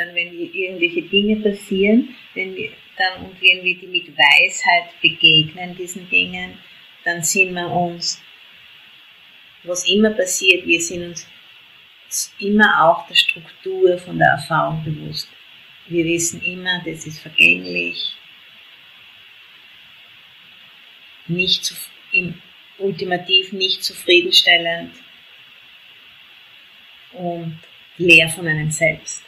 Dann, 0.00 0.14
wenn 0.14 0.32
irgendwelche 0.54 1.02
Dinge 1.02 1.36
passieren, 1.36 2.16
wenn 2.34 2.54
wir 2.56 2.70
dann 2.96 3.26
und 3.26 3.40
wenn 3.40 3.64
wir 3.64 3.78
die 3.78 3.86
mit 3.86 4.08
Weisheit 4.16 5.00
begegnen, 5.00 5.76
diesen 5.76 6.08
Dingen, 6.08 6.58
dann 7.04 7.22
sind 7.22 7.52
wir 7.54 7.70
uns, 7.70 8.22
was 9.64 9.88
immer 9.88 10.10
passiert, 10.10 10.66
wir 10.66 10.80
sind 10.80 11.04
uns 11.04 12.34
immer 12.38 12.84
auch 12.84 13.06
der 13.06 13.14
Struktur 13.14 13.98
von 13.98 14.18
der 14.18 14.28
Erfahrung 14.28 14.82
bewusst. 14.84 15.28
Wir 15.88 16.04
wissen 16.04 16.42
immer, 16.42 16.82
das 16.84 17.06
ist 17.06 17.20
vergänglich, 17.20 18.14
nicht 21.26 21.64
zu, 21.64 21.74
im, 22.12 22.40
ultimativ 22.78 23.52
nicht 23.52 23.84
zufriedenstellend 23.84 24.94
und 27.12 27.58
leer 27.98 28.28
von 28.28 28.46
einem 28.46 28.70
selbst. 28.70 29.24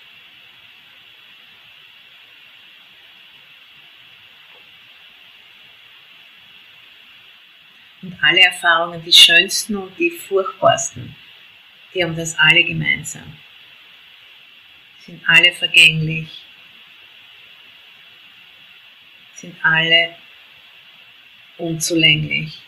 Und 8.03 8.16
alle 8.20 8.40
Erfahrungen, 8.40 9.03
die 9.05 9.12
schönsten 9.12 9.76
und 9.76 9.96
die 9.96 10.11
furchtbarsten, 10.11 11.14
die 11.94 12.03
haben 12.03 12.16
das 12.16 12.36
alle 12.38 12.64
gemeinsam. 12.64 13.36
Sind 14.98 15.22
alle 15.28 15.53
vergänglich, 15.53 16.28
sind 19.34 19.57
alle 19.64 20.16
unzulänglich 21.59 22.61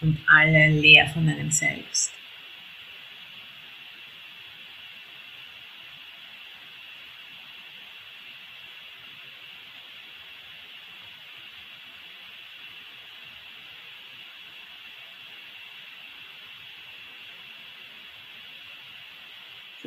und 0.00 0.18
alle 0.26 0.68
leer 0.68 1.08
von 1.08 1.28
einem 1.28 1.50
selbst. 1.50 2.19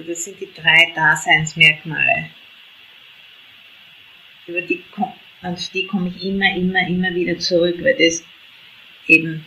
Das 0.05 0.25
sind 0.25 0.39
die 0.39 0.53
drei 0.53 0.91
Daseinsmerkmale. 0.95 2.29
Über 4.47 4.61
die, 4.61 4.83
auf 5.41 5.69
die 5.69 5.87
komme 5.87 6.09
ich 6.09 6.23
immer, 6.23 6.53
immer, 6.55 6.85
immer 6.87 7.15
wieder 7.15 7.37
zurück, 7.39 7.77
weil 7.81 7.95
das 7.97 8.23
eben 9.07 9.45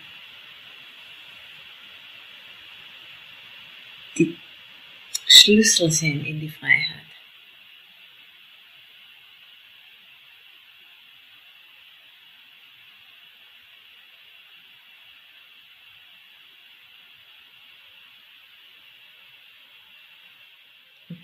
die 4.16 4.36
Schlüssel 5.26 5.90
sind 5.90 6.26
in 6.26 6.40
die 6.40 6.48
Freiheit. 6.48 6.95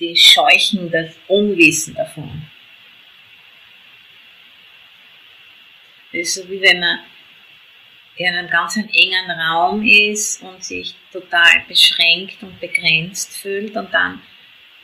Die 0.02 0.16
scheuchen 0.16 0.90
das 0.90 1.14
Unwissen 1.28 1.94
davon. 1.94 2.42
Das 6.12 6.20
ist 6.22 6.34
so 6.34 6.50
wie 6.50 6.60
wenn 6.60 6.80
man 6.80 6.98
in 8.16 8.26
einem 8.26 8.50
ganz 8.50 8.76
engen 8.76 9.30
Raum 9.30 9.82
ist 9.82 10.42
und 10.42 10.62
sich 10.62 10.94
total 11.12 11.64
beschränkt 11.68 12.42
und 12.42 12.60
begrenzt 12.60 13.38
fühlt 13.38 13.74
und 13.76 13.94
dann 13.94 14.20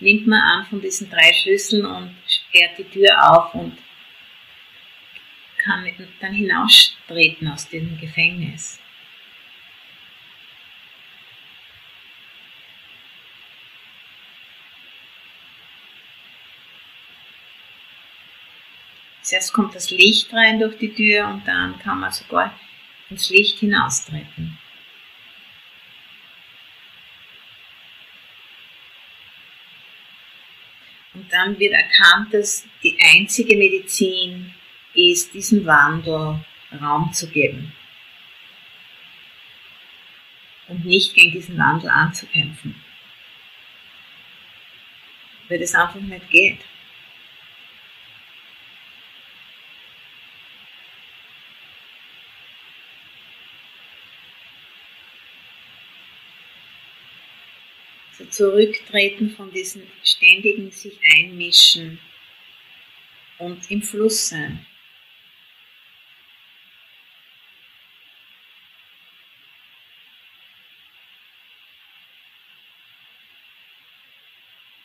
nimmt 0.01 0.27
man 0.27 0.41
an 0.41 0.66
von 0.66 0.81
diesen 0.81 1.11
drei 1.11 1.33
Schlüsseln 1.33 1.85
und 1.85 2.16
sperrt 2.27 2.79
die 2.79 2.85
Tür 2.85 3.11
auf 3.31 3.55
und 3.55 3.77
kann 5.59 5.85
dann 6.21 6.33
hinaustreten 6.33 7.49
aus 7.49 7.69
diesem 7.69 7.99
Gefängnis. 8.01 8.81
Zuerst 19.29 19.53
kommt 19.53 19.74
das 19.74 19.91
Licht 19.91 20.33
rein 20.33 20.59
durch 20.59 20.79
die 20.79 20.95
Tür 20.95 21.29
und 21.29 21.47
dann 21.47 21.79
kann 21.81 22.01
man 22.01 22.11
sogar 22.11 22.59
ins 23.11 23.29
Licht 23.29 23.59
hinaustreten. 23.59 24.57
Und 31.12 31.31
dann 31.31 31.59
wird 31.59 31.74
erkannt, 31.74 32.33
dass 32.33 32.66
die 32.83 32.99
einzige 33.03 33.55
Medizin 33.55 34.55
ist, 34.95 35.35
diesem 35.35 35.66
Wandel 35.66 36.43
Raum 36.81 37.12
zu 37.12 37.29
geben 37.29 37.74
und 40.68 40.87
nicht 40.87 41.12
gegen 41.12 41.33
diesen 41.33 41.59
Wandel 41.59 41.91
anzukämpfen, 41.91 42.83
weil 45.49 45.59
das 45.59 45.74
einfach 45.74 46.01
nicht 46.01 46.31
geht. 46.31 46.68
Zurücktreten 58.39 59.30
von 59.30 59.51
diesem 59.51 59.82
ständigen 60.05 60.70
sich 60.70 60.97
einmischen 61.16 61.99
und 63.39 63.68
im 63.68 63.82
Fluss 63.82 64.28
sein. 64.28 64.64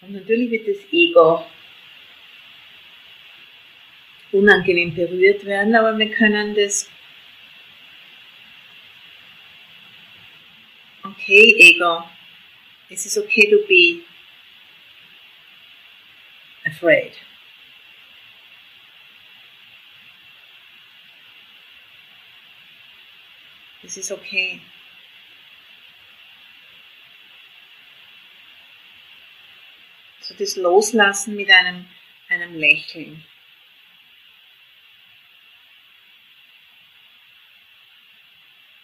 Und 0.02 0.14
natürlich 0.14 0.50
wird 0.50 0.68
das 0.68 0.92
Ego 0.92 1.46
unangenehm 4.32 4.96
berührt 4.96 5.46
werden, 5.46 5.76
aber 5.76 5.96
wir 5.96 6.10
können 6.10 6.56
das 6.56 6.90
okay, 11.04 11.56
Ego, 11.60 12.04
it 12.90 13.06
is 13.06 13.18
okay 13.18 13.50
to 13.50 13.66
be 13.68 14.04
afraid. 16.66 17.14
This 23.82 23.98
is 23.98 24.12
okay. 24.12 24.62
So 30.22 30.34
das 30.36 30.56
Loslassen 30.56 31.36
mit 31.36 31.50
einem, 31.50 31.86
einem 32.30 32.56
Lächeln. 32.56 33.26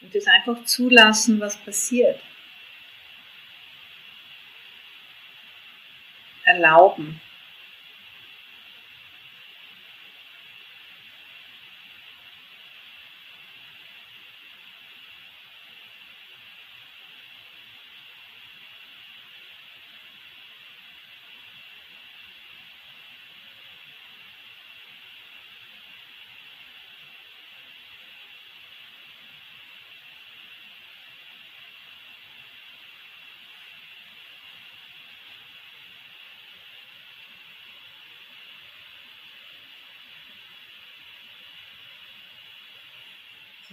Und 0.02 0.14
das 0.14 0.28
einfach 0.28 0.66
zulassen, 0.66 1.40
was 1.40 1.58
passiert. 1.58 2.22
Erlauben. 6.50 7.22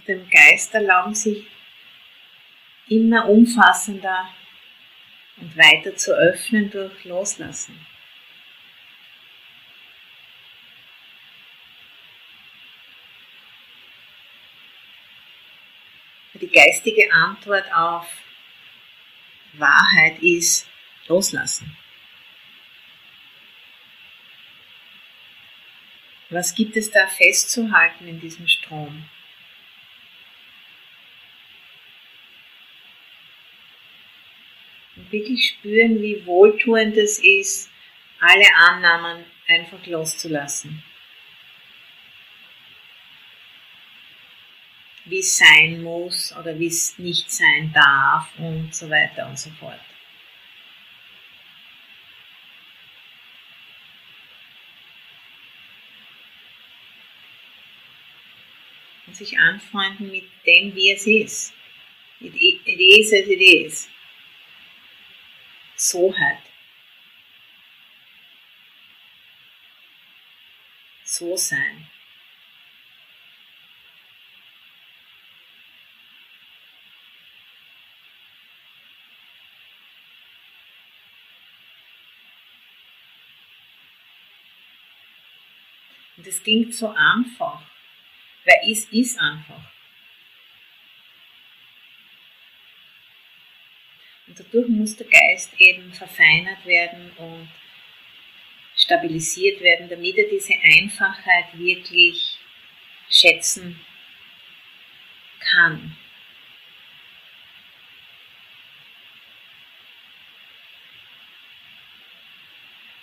Dem 0.07 0.29
Geist 0.29 0.73
erlauben, 0.73 1.13
sich 1.13 1.45
immer 2.89 3.27
umfassender 3.27 4.29
und 5.37 5.55
weiter 5.57 5.95
zu 5.95 6.13
öffnen 6.13 6.69
durch 6.69 7.03
Loslassen. 7.03 7.85
Die 16.33 16.47
geistige 16.47 17.11
Antwort 17.11 17.65
auf 17.73 18.07
Wahrheit 19.53 20.19
ist 20.21 20.69
Loslassen. 21.07 21.75
Was 26.29 26.53
gibt 26.53 26.75
es 26.75 26.91
da 26.91 27.07
festzuhalten 27.07 28.07
in 28.07 28.19
diesem 28.19 28.47
Strom? 28.47 29.09
Wirklich 35.11 35.47
spüren, 35.49 36.01
wie 36.01 36.25
wohltuend 36.25 36.95
es 36.97 37.19
ist, 37.19 37.69
alle 38.19 38.45
Annahmen 38.55 39.23
einfach 39.47 39.85
loszulassen. 39.85 40.83
Wie 45.05 45.19
es 45.19 45.37
sein 45.37 45.81
muss 45.83 46.35
oder 46.37 46.59
wie 46.59 46.67
es 46.67 46.97
nicht 46.99 47.31
sein 47.31 47.71
darf 47.73 48.27
und 48.39 48.75
so 48.75 48.89
weiter 48.89 49.27
und 49.27 49.39
so 49.39 49.49
fort. 49.51 49.79
Und 59.05 59.15
sich 59.15 59.37
anfreunden 59.39 60.11
mit 60.11 60.25
dem, 60.45 60.75
wie 60.75 60.91
es 60.91 61.07
ist. 61.07 61.53
It, 62.19 62.33
is 62.35 63.13
as 63.13 63.27
it 63.27 63.39
is. 63.39 63.87
So 65.77 66.13
hat. 66.17 66.39
So 71.03 71.37
sein. 71.37 71.87
Und 86.17 86.25
es 86.25 86.41
klingt 86.41 86.73
so 86.73 86.89
einfach, 86.89 87.61
weil 88.43 88.71
es 88.71 88.85
ist 88.91 89.19
einfach. 89.19 89.76
Also 94.27 94.43
und 94.43 94.53
dadurch 94.53 94.67
muss 94.69 94.95
der 94.95 95.07
Geist 95.07 95.53
eben 95.57 95.93
verfeinert 95.93 96.65
werden 96.65 97.11
und 97.17 97.49
stabilisiert 98.75 99.61
werden, 99.61 99.89
damit 99.89 100.17
er 100.17 100.29
diese 100.29 100.53
Einfachheit 100.53 101.45
wirklich 101.57 102.37
schätzen 103.09 103.79
kann. 105.39 105.95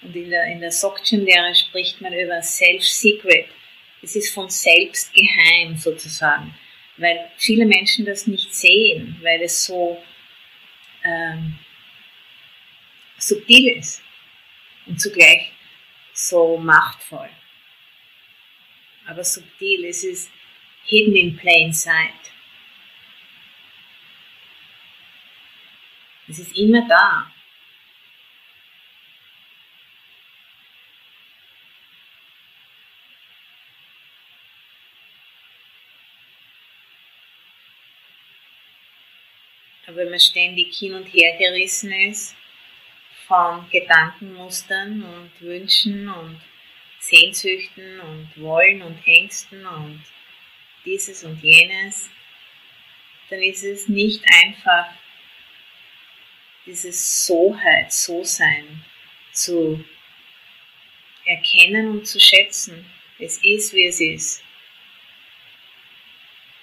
Und 0.03 0.15
in 0.15 0.31
der, 0.31 0.45
in 0.47 0.61
der 0.61 0.71
Sokchen-Lehre 0.71 1.55
spricht 1.55 2.01
man 2.03 2.13
über 2.13 2.43
Self-Secret. 2.43 3.47
Es 4.03 4.15
ist 4.15 4.35
von 4.35 4.51
selbst 4.51 5.15
geheim 5.15 5.77
sozusagen, 5.77 6.55
weil 6.99 7.31
viele 7.39 7.65
Menschen 7.65 8.05
das 8.05 8.27
nicht 8.27 8.55
sehen, 8.55 9.19
weil 9.23 9.41
es 9.41 9.65
so 9.65 10.05
ähm, 11.05 11.59
subtil 13.19 13.77
ist 13.77 14.03
und 14.87 15.01
zugleich 15.01 15.53
so 16.13 16.57
machtvoll. 16.57 17.31
Aber 19.07 19.23
subtil, 19.23 19.85
es 19.87 20.05
ist 20.05 20.31
hidden 20.85 21.15
in 21.15 21.37
plain 21.37 21.73
sight. 21.73 22.33
Es 26.27 26.39
ist 26.39 26.57
immer 26.57 26.87
da. 26.89 27.34
Wenn 39.95 40.11
man 40.11 40.21
ständig 40.21 40.77
hin 40.77 40.95
und 40.95 41.07
her 41.07 41.37
gerissen 41.39 41.93
ist 41.93 42.35
von 43.27 43.69
Gedankenmustern 43.71 45.03
und 45.03 45.31
Wünschen 45.41 46.09
und 46.09 46.41
Sehnsüchten 46.99 48.01
und 48.01 48.31
Wollen 48.37 48.83
und 48.83 48.99
Ängsten 49.07 49.65
und 49.67 50.03
dieses 50.85 51.25
und 51.25 51.43
jenes, 51.43 52.11
dann 53.31 53.43
ist 53.43 53.63
es 53.63 53.89
nicht 53.89 54.23
einfach 54.43 54.87
dieses 56.67 57.27
Soheit, 57.27 57.93
So-Sein 57.93 58.85
zu 59.33 59.85
erkennen 61.25 61.91
und 61.91 62.07
zu 62.07 62.21
schätzen. 62.21 62.85
Es 63.19 63.39
ist, 63.43 63.73
wie 63.75 63.87
es 63.87 64.01
ist. 64.01 64.45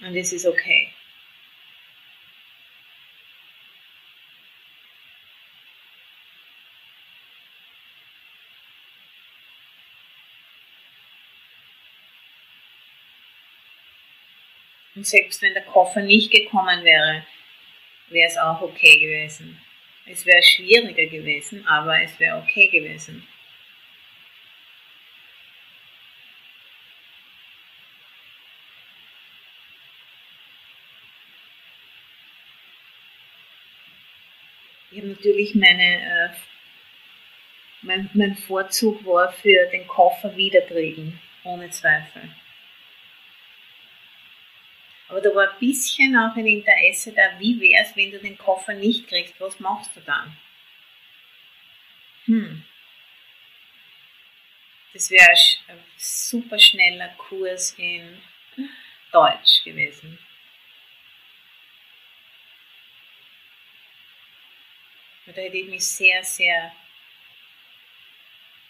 Und 0.02 0.16
es 0.16 0.34
ist 0.34 0.46
okay. 0.46 0.94
Und 14.96 15.06
selbst 15.06 15.42
wenn 15.42 15.54
der 15.54 15.64
Koffer 15.64 16.02
nicht 16.02 16.32
gekommen 16.32 16.84
wäre, 16.84 17.26
wäre 18.10 18.28
es 18.28 18.38
auch 18.38 18.62
okay 18.62 19.00
gewesen. 19.00 19.60
Es 20.06 20.26
wäre 20.26 20.44
schwieriger 20.44 21.06
gewesen, 21.06 21.66
aber 21.68 22.02
es 22.02 22.20
wäre 22.20 22.38
okay 22.38 22.68
gewesen. 22.68 23.26
Ich 34.94 34.98
habe 34.98 35.08
natürlich 35.08 35.56
meine, 35.56 36.02
äh, 36.02 36.30
mein, 37.82 38.10
mein 38.14 38.36
Vorzug 38.36 39.06
war 39.06 39.32
für 39.32 39.68
den 39.72 39.88
Koffer 39.88 40.36
wiedertrieben, 40.36 41.18
ohne 41.46 41.70
Zweifel. 41.70 42.24
Aber 45.12 45.20
da 45.20 45.36
war 45.36 45.52
ein 45.52 45.60
bisschen 45.60 46.16
auch 46.16 46.34
ein 46.38 46.48
Interesse 46.48 47.12
da, 47.12 47.38
wie 47.38 47.60
wäre 47.60 47.84
es, 47.84 47.94
wenn 47.98 48.12
du 48.12 48.20
den 48.20 48.38
Koffer 48.38 48.74
nicht 48.74 49.10
kriegst, 49.10 49.38
was 49.42 49.60
machst 49.60 49.94
du 49.94 50.00
dann? 50.00 50.38
Hm. 52.24 52.64
Das 54.94 55.12
wäre 55.12 55.30
ein 55.68 55.84
super 55.98 56.58
schneller 56.58 57.10
Kurs 57.18 57.74
in 57.78 58.22
Deutsch 59.12 59.66
gewesen. 59.66 60.18
Da 65.26 65.34
hätte 65.34 65.58
ich 65.58 65.68
mich 65.68 65.86
sehr, 65.86 66.24
sehr 66.24 66.74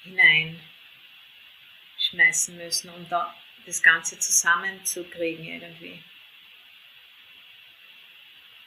hineinschmeißen 0.06 2.58
müssen, 2.58 2.90
um 2.90 3.08
da 3.10 3.36
das 3.68 3.84
Ganze 3.84 4.18
zusammenzukriegen 4.18 5.46
irgendwie 5.46 6.04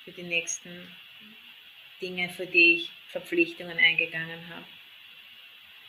für 0.04 0.12
die 0.12 0.22
nächsten 0.22 0.86
Dinge, 2.00 2.28
für 2.28 2.46
die 2.46 2.76
ich 2.76 2.90
Verpflichtungen 3.08 3.78
eingegangen 3.78 4.48
habe, 4.48 4.66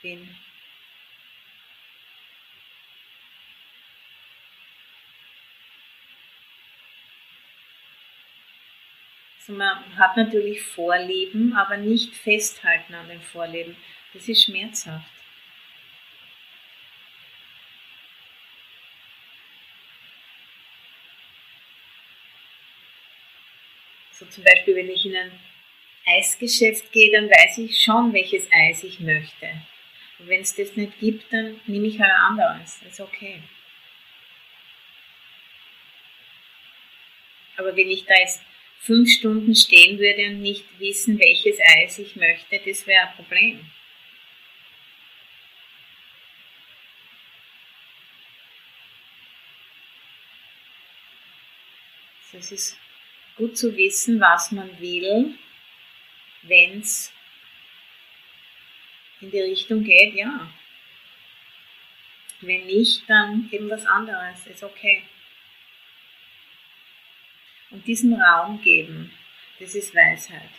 bin. 0.01 0.35
Also 9.37 9.53
man 9.53 9.97
hat 9.97 10.17
natürlich 10.17 10.61
Vorlieben, 10.63 11.53
aber 11.55 11.77
nicht 11.77 12.15
festhalten 12.15 12.95
an 12.95 13.09
den 13.09 13.21
Vorlieben. 13.21 13.75
Das 14.13 14.27
ist 14.27 14.45
schmerzhaft. 14.45 15.05
Zum 24.35 24.43
Beispiel, 24.43 24.75
wenn 24.75 24.89
ich 24.89 25.05
in 25.05 25.15
ein 25.15 25.31
Eisgeschäft 26.05 26.91
gehe, 26.91 27.11
dann 27.11 27.29
weiß 27.29 27.57
ich 27.59 27.79
schon, 27.81 28.13
welches 28.13 28.47
Eis 28.51 28.83
ich 28.83 28.99
möchte. 28.99 29.49
Und 30.19 30.27
wenn 30.27 30.41
es 30.41 30.53
das 30.53 30.75
nicht 30.75 30.99
gibt, 30.99 31.31
dann 31.31 31.59
nehme 31.65 31.87
ich 31.87 31.99
ein 31.99 32.11
anderes. 32.11 32.79
Das 32.83 32.93
ist 32.93 32.99
okay. 32.99 33.41
Aber 37.57 37.75
wenn 37.75 37.89
ich 37.89 38.05
da 38.05 38.13
jetzt 38.15 38.43
fünf 38.79 39.09
Stunden 39.09 39.55
stehen 39.55 39.97
würde 39.97 40.27
und 40.27 40.41
nicht 40.41 40.65
wissen, 40.79 41.17
welches 41.17 41.57
Eis 41.77 41.97
ich 41.97 42.17
möchte, 42.17 42.59
das 42.59 42.85
wäre 42.85 43.07
ein 43.07 43.15
Problem. 43.15 43.71
Das 52.33 52.51
ist 52.51 52.77
gut 53.35 53.57
zu 53.57 53.75
wissen, 53.75 54.19
was 54.19 54.51
man 54.51 54.79
will, 54.79 55.37
wenn 56.43 56.79
es 56.79 57.11
in 59.21 59.31
die 59.31 59.41
Richtung 59.41 59.83
geht, 59.83 60.13
ja. 60.15 60.51
Wenn 62.41 62.65
nicht, 62.65 63.09
dann 63.09 63.49
eben 63.51 63.69
was 63.69 63.85
anderes, 63.85 64.45
ist 64.47 64.63
okay. 64.63 65.03
Und 67.71 67.85
diesen 67.87 68.13
Raum 68.21 68.61
geben, 68.61 69.11
das 69.59 69.73
ist 69.75 69.95
Weisheit. 69.95 70.49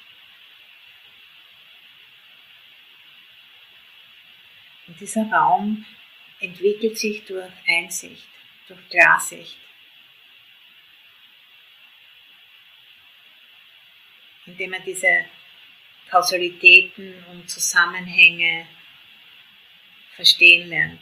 Und 4.86 5.00
dieser 5.00 5.28
Raum 5.30 5.84
entwickelt 6.40 6.98
sich 6.98 7.24
durch 7.24 7.52
Einsicht, 7.66 8.26
durch 8.68 8.88
Klarsicht. 8.88 9.58
Indem 14.46 14.72
er 14.72 14.80
diese 14.80 15.26
Kausalitäten 16.08 17.24
und 17.30 17.50
Zusammenhänge 17.50 18.66
verstehen 20.14 20.68
lernt. 20.68 21.00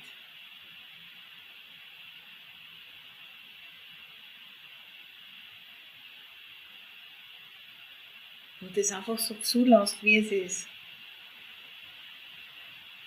Und 8.60 8.76
das 8.76 8.92
einfach 8.92 9.18
so 9.18 9.34
zulässt, 9.34 10.02
wie 10.02 10.18
es 10.18 10.32
ist. 10.32 10.68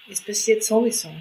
Es 0.08 0.22
passiert 0.22 0.64
sowieso. 0.64 1.12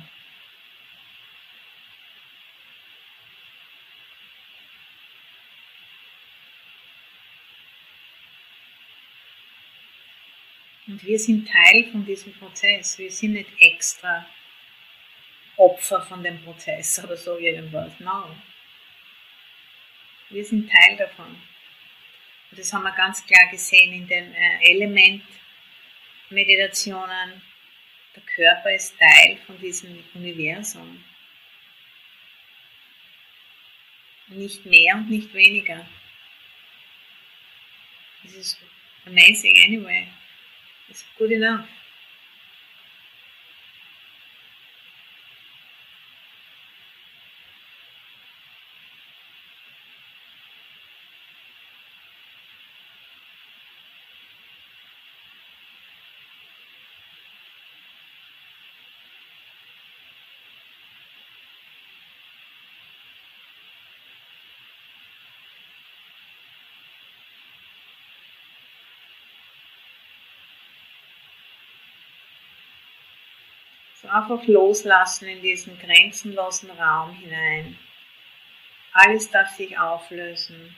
Und 10.97 11.05
wir 11.05 11.19
sind 11.19 11.47
Teil 11.47 11.91
von 11.93 12.07
diesem 12.07 12.33
Prozess. 12.33 12.99
Wir 12.99 13.11
sind 13.11 13.35
nicht 13.35 13.51
extra 13.61 14.25
Opfer 15.59 16.01
von 16.01 16.23
dem 16.23 16.43
Prozess 16.43 16.99
oder 17.05 17.19
so 17.19 17.37
irgendwas. 17.37 18.01
No. 18.01 18.35
Wir 20.31 20.43
sind 20.43 20.71
Teil 20.71 20.97
davon. 20.97 21.37
Und 22.51 22.59
das 22.59 22.73
haben 22.73 22.85
wir 22.85 22.93
ganz 22.93 23.27
klar 23.27 23.47
gesehen 23.51 23.93
in 23.93 24.09
den 24.09 24.33
äh, 24.33 24.71
Element-Meditationen. 24.71 27.43
Der 28.15 28.23
Körper 28.35 28.75
ist 28.75 28.99
Teil 28.99 29.37
von 29.45 29.61
diesem 29.61 30.03
Universum. 30.15 31.05
Nicht 34.29 34.65
mehr 34.65 34.95
und 34.95 35.11
nicht 35.11 35.35
weniger. 35.35 35.87
Das 38.23 38.33
ist 38.33 38.59
amazing 39.05 39.63
anyway. 39.63 40.09
It's 40.89 41.05
good 41.19 41.33
enough. 41.33 41.69
Einfach 74.09 74.47
loslassen 74.47 75.29
in 75.29 75.43
diesen 75.43 75.79
grenzenlosen 75.79 76.71
Raum 76.71 77.15
hinein. 77.15 77.79
Alles 78.93 79.31
darf 79.31 79.51
sich 79.51 79.79
auflösen. 79.79 80.75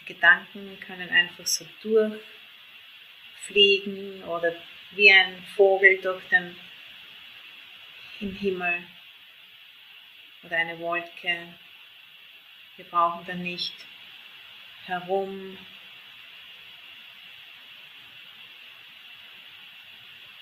Die 0.00 0.14
Gedanken 0.14 0.78
können 0.80 1.08
einfach 1.08 1.46
so 1.46 1.64
durchfliegen 1.82 4.24
oder 4.24 4.54
wie 4.90 5.10
ein 5.10 5.42
Vogel 5.56 5.98
durch 6.02 6.22
den 6.28 6.54
Himmel 8.18 8.82
oder 10.42 10.56
eine 10.56 10.78
Wolke. 10.80 11.54
Wir 12.76 12.84
brauchen 12.86 13.24
da 13.26 13.34
nicht 13.34 13.74
herum 14.90 15.56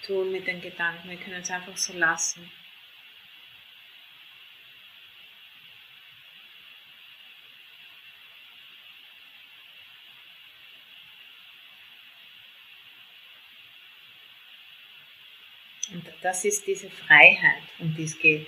tun 0.07 0.33
mit 0.33 0.47
den 0.47 0.61
Gedanken. 0.63 1.11
Wir 1.11 1.19
können 1.19 1.43
es 1.43 1.51
einfach 1.51 1.77
so 1.77 1.93
lassen. 1.93 2.51
Und 15.93 16.07
das 16.23 16.45
ist 16.45 16.67
diese 16.67 16.91
Freiheit, 16.91 17.63
um 17.79 17.95
die 17.95 18.05
es 18.05 18.19
geht. 18.19 18.47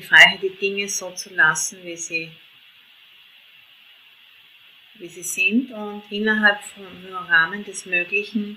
Die 0.00 0.06
Freiheit, 0.06 0.42
die 0.42 0.56
Dinge 0.56 0.88
so 0.88 1.10
zu 1.10 1.34
lassen, 1.34 1.84
wie 1.84 1.96
sie, 1.96 2.32
wie 4.94 5.08
sie 5.08 5.22
sind 5.22 5.70
und 5.72 6.02
innerhalb 6.10 6.62
vom 6.62 6.86
Rahmen 7.14 7.64
des 7.64 7.84
Möglichen 7.84 8.56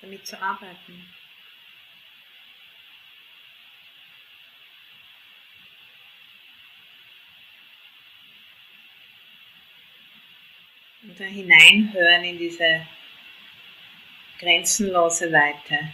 damit 0.00 0.26
zu 0.26 0.40
arbeiten. 0.40 1.14
Und 11.02 11.20
da 11.20 11.24
hineinhören 11.24 12.24
in 12.24 12.38
diese 12.38 12.86
grenzenlose 14.38 15.32
Weite. 15.32 15.92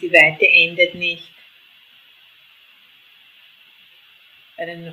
Die 0.00 0.12
Weite 0.12 0.46
endet 0.46 0.94
nicht 0.94 1.30
bei 4.56 4.66
den 4.66 4.92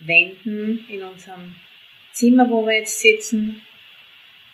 Wänden 0.00 0.88
in 0.88 1.02
unserem 1.02 1.56
Zimmer, 2.12 2.48
wo 2.48 2.64
wir 2.66 2.78
jetzt 2.78 3.00
sitzen, 3.00 3.66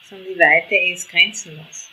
sondern 0.03 0.33
die 0.33 0.39
Weite 0.39 0.77
ist 0.77 1.11
grenzenlos. 1.11 1.91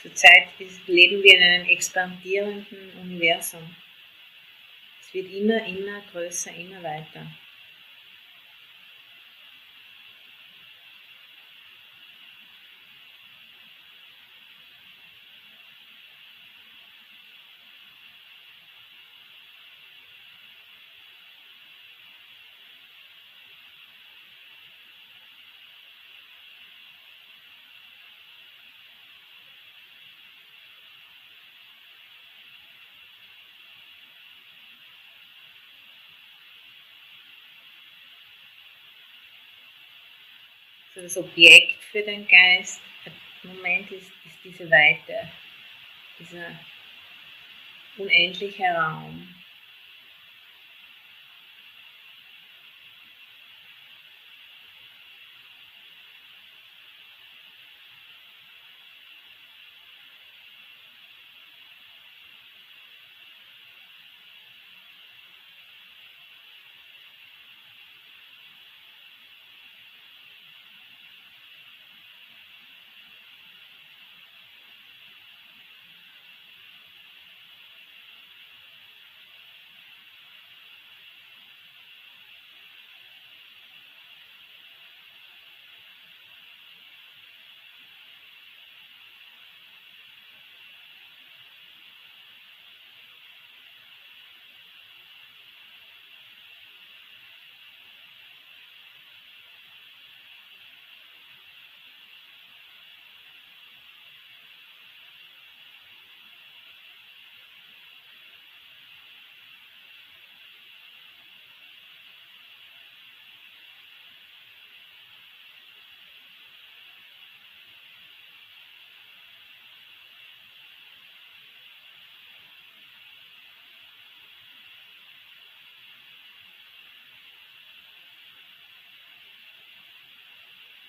Zurzeit 0.00 0.48
leben 0.86 1.22
wir 1.22 1.36
in 1.36 1.42
einem 1.42 1.68
expandierenden 1.68 2.92
Universum. 3.02 3.76
Es 5.02 5.12
wird 5.12 5.30
immer, 5.30 5.62
immer 5.66 6.00
größer, 6.12 6.54
immer 6.54 6.82
weiter. 6.82 7.26
So 41.00 41.04
das 41.04 41.16
Objekt 41.16 41.82
für 41.90 42.02
den 42.02 42.28
Geist 42.28 42.82
im 43.42 43.56
Moment 43.56 43.90
ist, 43.90 44.12
ist 44.26 44.36
diese 44.44 44.70
Weite, 44.70 45.30
dieser 46.18 46.60
unendliche 47.96 48.64
Raum. 48.64 49.34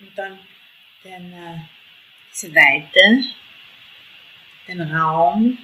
Und 0.02 0.18
dann 0.18 0.38
den, 1.04 1.32
äh, 1.32 1.60
diese 2.32 2.52
Weite, 2.52 3.22
den 4.66 4.80
Raum 4.80 5.56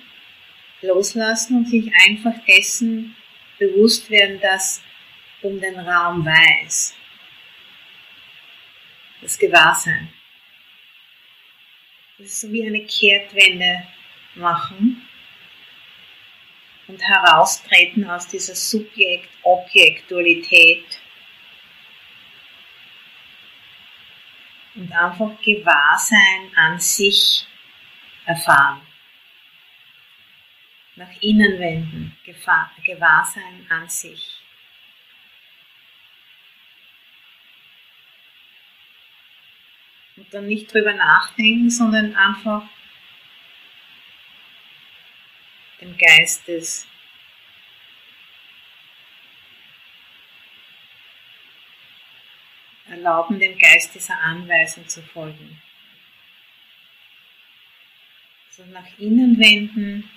loslassen 0.81 1.57
und 1.57 1.69
sich 1.69 1.93
einfach 2.07 2.35
dessen 2.47 3.17
bewusst 3.59 4.09
werden, 4.11 4.39
dass 4.41 4.81
um 5.43 5.61
den 5.61 5.77
Raum 5.79 6.25
weiß. 6.25 6.95
Das 9.23 9.37
Gewahrsein. 9.37 10.13
Das 12.19 12.29
ist 12.29 12.43
so 12.43 12.53
wie 12.53 12.65
eine 12.65 12.87
Kehrtwende 12.87 13.89
machen. 14.37 15.03
und 16.87 17.03
heraustreten 17.03 18.09
aus 18.09 18.29
dieser 18.29 18.55
Subjekt-Objekt-Dualität 18.55 21.01
und 24.79 24.93
einfach 24.93 25.41
Gewahrsein 25.43 26.53
an 26.55 26.79
sich 26.79 27.47
erfahren. 28.25 28.81
Nach 30.95 31.11
innen 31.21 31.59
wenden, 31.59 32.17
Gewahrsein 32.25 33.67
an 33.69 33.89
sich. 33.89 34.41
Und 40.17 40.33
dann 40.33 40.47
nicht 40.47 40.73
drüber 40.73 40.95
nachdenken, 40.95 41.71
sondern 41.71 42.15
einfach 42.17 42.65
dem 45.81 45.97
Geistes 45.97 46.89
erlauben, 52.91 53.39
dem 53.39 53.59
Geist 53.59 53.95
dieser 53.95 54.19
Anweisung 54.21 54.87
zu 54.89 55.03
folgen. 55.03 55.61
So 58.51 58.65
nach 58.67 58.99
innen 58.99 59.39
wenden 59.39 60.11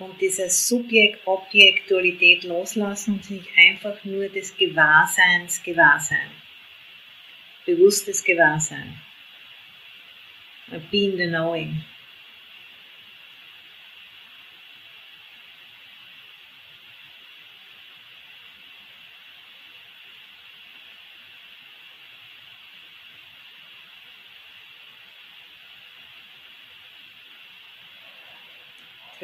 und 0.00 0.20
diese 0.20 0.48
Subjekt-Objekt-Dualität 0.48 2.44
loslassen 2.44 3.14
und 3.14 3.24
sich 3.24 3.48
einfach 3.56 4.04
nur 4.04 4.28
des 4.28 4.56
Gewahrseins 4.56 5.62
Gewahrsein. 5.62 6.30
Bewusstes 7.66 8.24
Gewahrsein. 8.24 9.00
Be 10.90 11.04
in 11.04 11.16
the 11.16 11.26
knowing. 11.26 11.84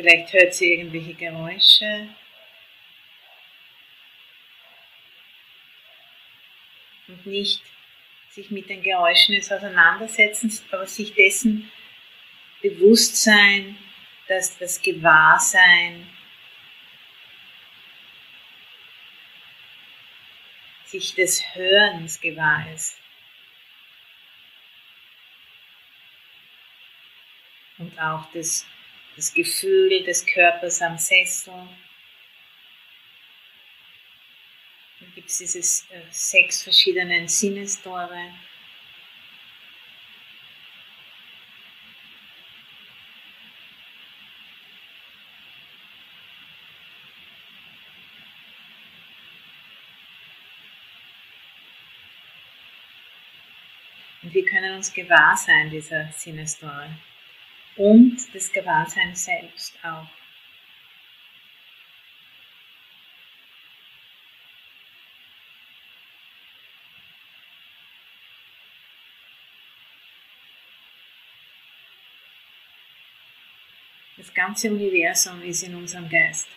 Vielleicht 0.05 0.35
hört 0.35 0.55
sie 0.55 0.75
irgendwelche 0.75 1.15
Geräusche. 1.15 2.11
Und 7.09 7.25
nicht 7.25 7.63
sich 8.29 8.51
mit 8.51 8.69
den 8.69 8.83
Geräuschen 8.83 9.35
jetzt 9.35 9.51
auseinandersetzen, 9.51 10.53
aber 10.71 10.87
sich 10.87 11.15
dessen 11.15 11.73
bewusst 12.61 13.17
sein, 13.17 13.79
dass 14.29 14.59
das 14.59 14.83
Gewahrsein 14.83 16.07
sich 20.85 21.15
des 21.15 21.43
Hörens 21.55 22.21
gewahr 22.21 22.71
ist. 22.75 23.01
Und 27.79 27.99
auch 27.99 28.31
des 28.33 28.67
das 29.17 29.33
Gefühl 29.33 30.03
des 30.05 30.27
Körpers 30.27 30.83
am 30.83 30.99
Sessel. 30.99 31.55
Dann 35.01 35.15
gibt 35.15 35.31
es 35.31 35.39
diese 35.39 35.59
äh, 35.59 36.03
sechs 36.11 36.63
verschiedenen 36.63 37.29
Sinnestore. 37.29 38.33
Und 54.23 54.33
wir 54.33 54.45
können 54.47 54.75
uns 54.75 54.93
gewahr 54.93 55.37
sein 55.37 55.71
dieser 55.71 56.11
Sinnestore 56.13 56.89
und 57.77 58.17
des 58.33 58.53
Gewahrseins 58.53 59.25
selbst 59.25 59.79
auch. 59.83 60.09
Das 74.17 74.33
ganze 74.33 74.71
Universum 74.71 75.43
ist 75.43 75.65
in 75.65 75.75
unserem 75.75 76.09
Geist. 76.09 76.49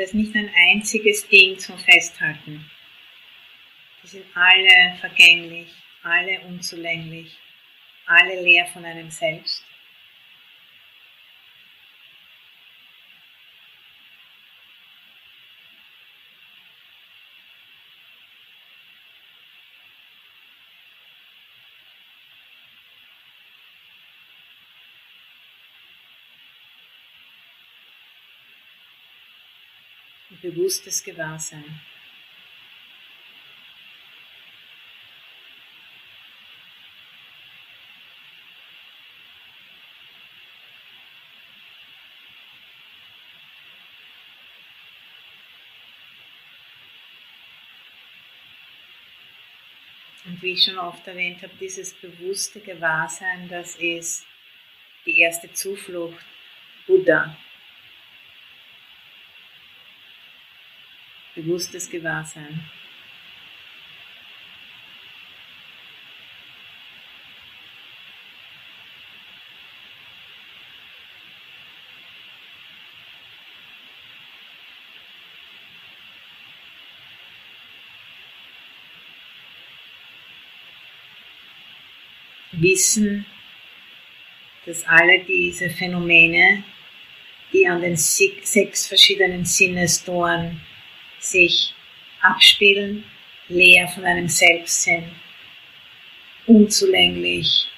Das 0.00 0.08
ist 0.08 0.14
nicht 0.14 0.34
ein 0.34 0.50
einziges 0.72 1.28
Ding 1.28 1.58
zum 1.58 1.76
Festhalten. 1.76 2.64
Die 4.02 4.06
sind 4.06 4.24
alle 4.34 4.96
vergänglich, 4.98 5.68
alle 6.02 6.40
unzulänglich, 6.48 7.36
alle 8.06 8.40
leer 8.40 8.64
von 8.68 8.82
einem 8.82 9.10
selbst. 9.10 9.62
Bewusstes 30.40 31.02
Gewahrsein. 31.02 31.80
Und 50.26 50.42
wie 50.42 50.52
ich 50.52 50.64
schon 50.64 50.78
oft 50.78 51.06
erwähnt 51.06 51.42
habe, 51.42 51.52
dieses 51.58 51.94
bewusste 51.94 52.60
Gewahrsein, 52.60 53.48
das 53.48 53.74
ist 53.76 54.24
die 55.06 55.18
erste 55.18 55.52
Zuflucht 55.52 56.24
Buddha. 56.86 57.36
Bewusstes 61.42 61.88
Gewahrsein. 61.88 62.60
Wissen, 82.52 83.24
dass 84.66 84.84
alle 84.84 85.24
diese 85.24 85.70
Phänomene, 85.70 86.62
die 87.52 87.66
an 87.66 87.80
den 87.80 87.96
sechs 87.96 88.86
verschiedenen 88.86 89.44
Sinnestoren 89.46 90.60
sich 91.20 91.74
abspielen, 92.20 93.04
leer 93.48 93.88
von 93.88 94.04
einem 94.04 94.28
Selbst 94.28 94.82
sind, 94.82 95.10
unzulänglich, 96.46 97.68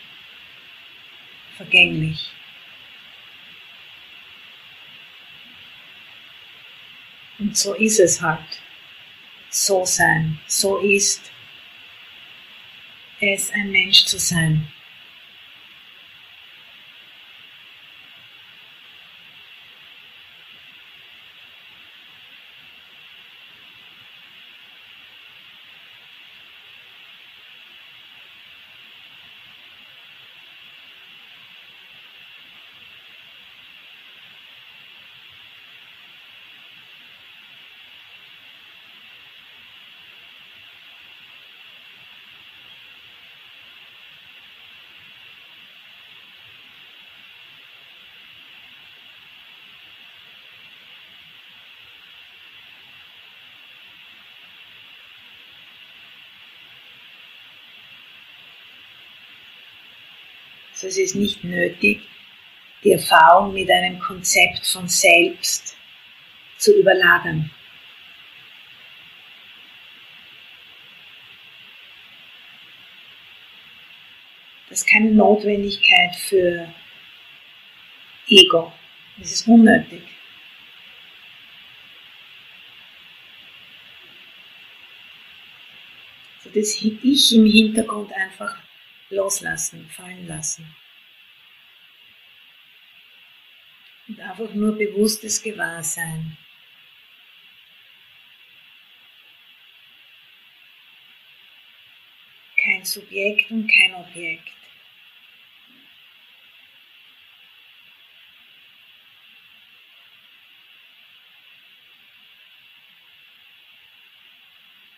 vergänglich. 1.57 2.31
Und 7.39 7.57
so 7.57 7.75
ist 7.75 7.99
es 7.99 8.21
halt. 8.21 8.63
So 9.51 9.85
sein. 9.85 10.39
So 10.47 10.79
ist 10.79 11.31
es, 13.21 13.51
ein 13.53 13.71
Mensch 13.71 14.05
zu 14.05 14.19
sein. 14.19 14.73
Es 60.85 60.99
ist 60.99 61.15
nicht 61.15 61.45
nötig, 61.45 62.01
die 62.83 62.93
Erfahrung 62.93 63.55
mit 63.55 63.71
einem 63.71 64.01
Konzept 64.01 64.67
von 64.67 64.89
selbst 64.89 65.77
zu 66.59 66.77
überlagern. 66.77 67.51
Das 74.69 74.81
ist 74.81 74.89
keine 74.89 75.11
Notwendigkeit 75.13 76.17
für 76.17 76.73
Ego. 78.27 78.73
Das 79.19 79.31
ist 79.31 79.47
unnötig. 79.47 80.03
So 86.43 86.51
das 86.51 86.83
Ich 86.83 87.35
im 87.35 87.47
Hintergrund 87.47 88.13
einfach 88.15 88.57
loslassen, 89.13 89.89
fallen 89.91 90.27
lassen. 90.27 90.75
Und 94.09 94.19
einfach 94.21 94.53
nur 94.53 94.77
bewusstes 94.77 95.43
Gewahrsein. 95.43 96.37
Kein 102.57 102.85
Subjekt 102.85 103.51
und 103.51 103.69
kein 103.69 103.95
Objekt. 103.95 104.49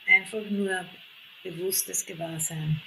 Einfach 0.07 0.45
nur 0.51 0.87
bewusstes 1.43 2.05
Gewahrsein. 2.05 2.81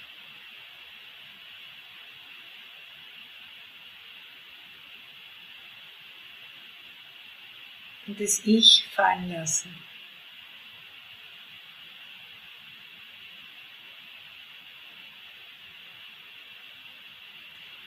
Das 8.18 8.42
Ich 8.44 8.84
fallen 8.90 9.30
lassen. 9.30 9.72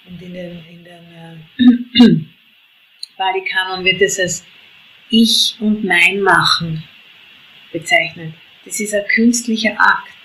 Und 0.06 0.22
in 0.22 0.34
den, 0.34 0.66
in 0.66 0.84
den 0.86 1.14
äh, 1.14 2.16
Bali-Kanon 3.18 3.84
wird 3.84 4.02
es 4.02 4.20
als 4.20 4.46
Ich 5.10 5.58
und 5.60 5.84
Mein 5.84 6.22
Machen 6.22 6.84
bezeichnet. 7.74 8.34
Das 8.64 8.80
ist 8.80 8.94
ein 8.94 9.06
künstlicher 9.08 9.76
Akt. 9.78 10.21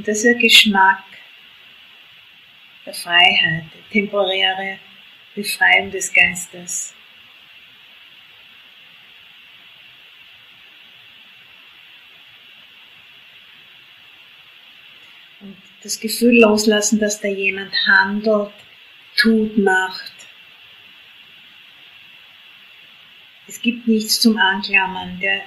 Und 0.00 0.08
das 0.08 0.16
ist 0.16 0.24
der 0.24 0.34
Geschmack 0.36 1.04
der 2.86 2.94
Freiheit, 2.94 3.64
die 3.74 3.92
temporäre 3.92 4.78
Befreiung 5.34 5.90
des 5.90 6.10
Geistes. 6.10 6.94
Und 15.42 15.54
das 15.82 16.00
Gefühl 16.00 16.40
loslassen, 16.40 16.98
dass 16.98 17.20
da 17.20 17.28
jemand 17.28 17.74
handelt, 17.86 18.54
tut, 19.18 19.58
macht. 19.58 20.14
Es 23.46 23.60
gibt 23.60 23.86
nichts 23.86 24.18
zum 24.18 24.38
Anklammern. 24.38 25.20
Der, 25.20 25.42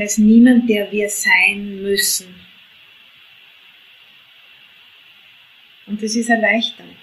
da 0.00 0.06
ist 0.06 0.16
niemand, 0.16 0.66
der 0.66 0.90
wir 0.90 1.10
sein 1.10 1.82
müssen. 1.82 2.34
Und 5.84 6.02
das 6.02 6.16
ist 6.16 6.30
erleichternd. 6.30 6.96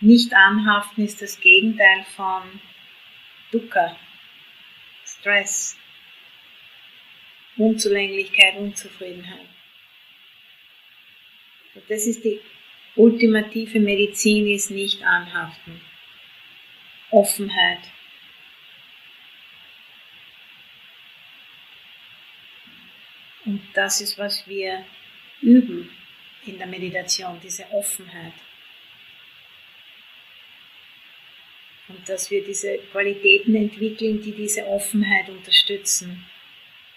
Nicht 0.00 0.32
anhaften 0.32 1.04
ist 1.04 1.20
das 1.20 1.38
Gegenteil 1.38 2.06
von 2.16 2.42
Dukkha, 3.50 3.98
Stress, 5.04 5.76
Unzulänglichkeit, 7.56 8.56
Unzufriedenheit. 8.56 9.46
Das 11.88 12.06
ist 12.06 12.24
die 12.24 12.40
ultimative 12.96 13.80
Medizin, 13.80 14.48
ist 14.48 14.70
nicht 14.70 15.02
anhaften. 15.02 15.80
Offenheit. 17.10 17.80
Und 23.44 23.62
das 23.74 24.00
ist, 24.00 24.18
was 24.18 24.46
wir 24.48 24.84
üben 25.40 25.90
in 26.46 26.58
der 26.58 26.66
Meditation, 26.66 27.38
diese 27.42 27.64
Offenheit. 27.70 28.32
Und 31.88 32.08
dass 32.08 32.30
wir 32.30 32.44
diese 32.44 32.78
Qualitäten 32.90 33.54
entwickeln, 33.54 34.20
die 34.20 34.32
diese 34.32 34.66
Offenheit 34.66 35.28
unterstützen. 35.28 36.26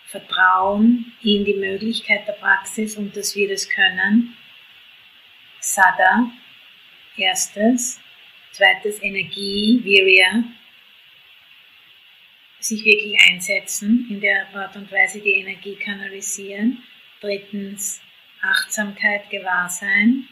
Vertrauen 0.10 1.14
in 1.22 1.46
die 1.46 1.54
Möglichkeit 1.54 2.28
der 2.28 2.34
Praxis 2.34 2.98
und 2.98 3.16
dass 3.16 3.36
wir 3.36 3.48
das 3.48 3.70
können. 3.70 4.36
Sada, 5.60 6.32
erstes. 7.16 8.00
Zweites 8.52 9.02
Energie, 9.04 9.80
Virya, 9.84 10.44
sich 12.60 12.84
wirklich 12.84 13.16
einsetzen, 13.30 14.08
in 14.10 14.20
der 14.20 14.48
Art 14.56 14.76
und 14.76 14.92
Weise 14.92 15.22
die 15.22 15.34
Energie 15.34 15.76
kanalisieren. 15.76 16.84
Drittens 17.22 18.02
Achtsamkeit, 18.42 19.30
Gewahrsein, 19.30 20.28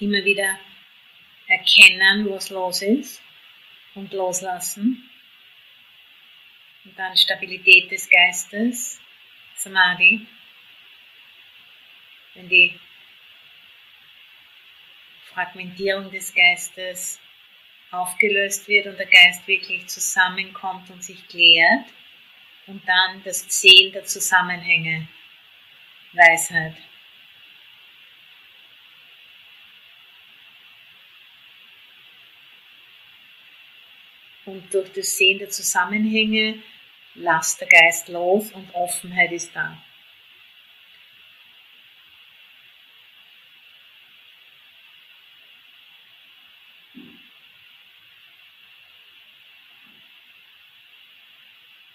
immer 0.00 0.24
wieder 0.24 0.58
erkennen, 1.46 2.28
was 2.30 2.48
los 2.48 2.82
ist 2.82 3.22
und 3.94 4.12
loslassen. 4.12 5.07
Und 6.88 6.98
dann 6.98 7.14
Stabilität 7.18 7.90
des 7.90 8.08
Geistes, 8.08 8.98
Samadhi. 9.54 10.26
Wenn 12.32 12.48
die 12.48 12.80
Fragmentierung 15.26 16.10
des 16.10 16.34
Geistes 16.34 17.20
aufgelöst 17.90 18.68
wird 18.68 18.86
und 18.86 18.98
der 18.98 19.04
Geist 19.04 19.46
wirklich 19.46 19.86
zusammenkommt 19.86 20.88
und 20.88 21.04
sich 21.04 21.28
klärt. 21.28 21.84
Und 22.66 22.88
dann 22.88 23.22
das 23.22 23.44
Sehen 23.48 23.92
der 23.92 24.04
Zusammenhänge, 24.04 25.08
Weisheit. 26.14 26.74
Und 34.46 34.72
durch 34.72 34.90
das 34.94 35.18
Sehen 35.18 35.38
der 35.38 35.50
Zusammenhänge 35.50 36.62
lasst 37.14 37.60
der 37.60 37.68
Geist 37.68 38.08
los 38.08 38.52
und 38.52 38.74
Offenheit 38.74 39.32
ist 39.32 39.54
da. 39.54 39.76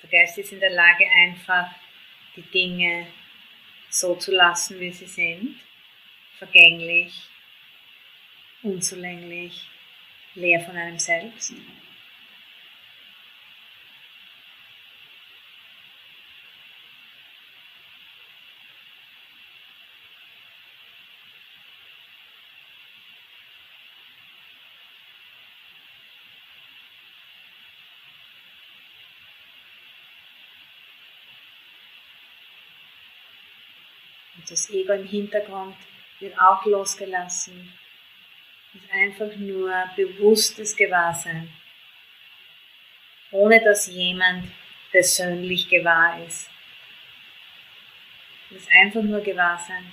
Der 0.02 0.10
Geist 0.10 0.38
ist 0.38 0.52
in 0.52 0.60
der 0.60 0.72
Lage, 0.72 1.06
einfach 1.10 1.74
die 2.36 2.42
Dinge 2.42 3.08
so 3.90 4.16
zu 4.16 4.32
lassen, 4.32 4.80
wie 4.80 4.92
sie 4.92 5.06
sind, 5.06 5.60
vergänglich, 6.38 7.14
unzulänglich, 8.64 9.70
leer 10.36 10.62
von 10.62 10.76
einem 10.76 11.00
selbst. 11.00 11.54
Und 34.36 34.50
das 34.50 34.70
Ego 34.70 34.94
im 34.94 35.08
Hintergrund 35.08 35.76
wird 36.20 36.38
auch 36.40 36.66
losgelassen. 36.66 37.74
Ist 38.74 38.92
einfach 38.92 39.36
nur 39.36 39.72
bewusstes 39.96 40.76
Gewahrsein, 40.76 41.48
ohne 43.32 43.64
dass 43.64 43.88
jemand 43.88 44.52
persönlich 44.92 45.70
gewahr 45.70 46.24
ist. 46.26 46.50
Es 48.50 48.64
ist 48.64 48.72
einfach 48.72 49.04
nur 49.04 49.22
Gewahrsein. 49.22 49.92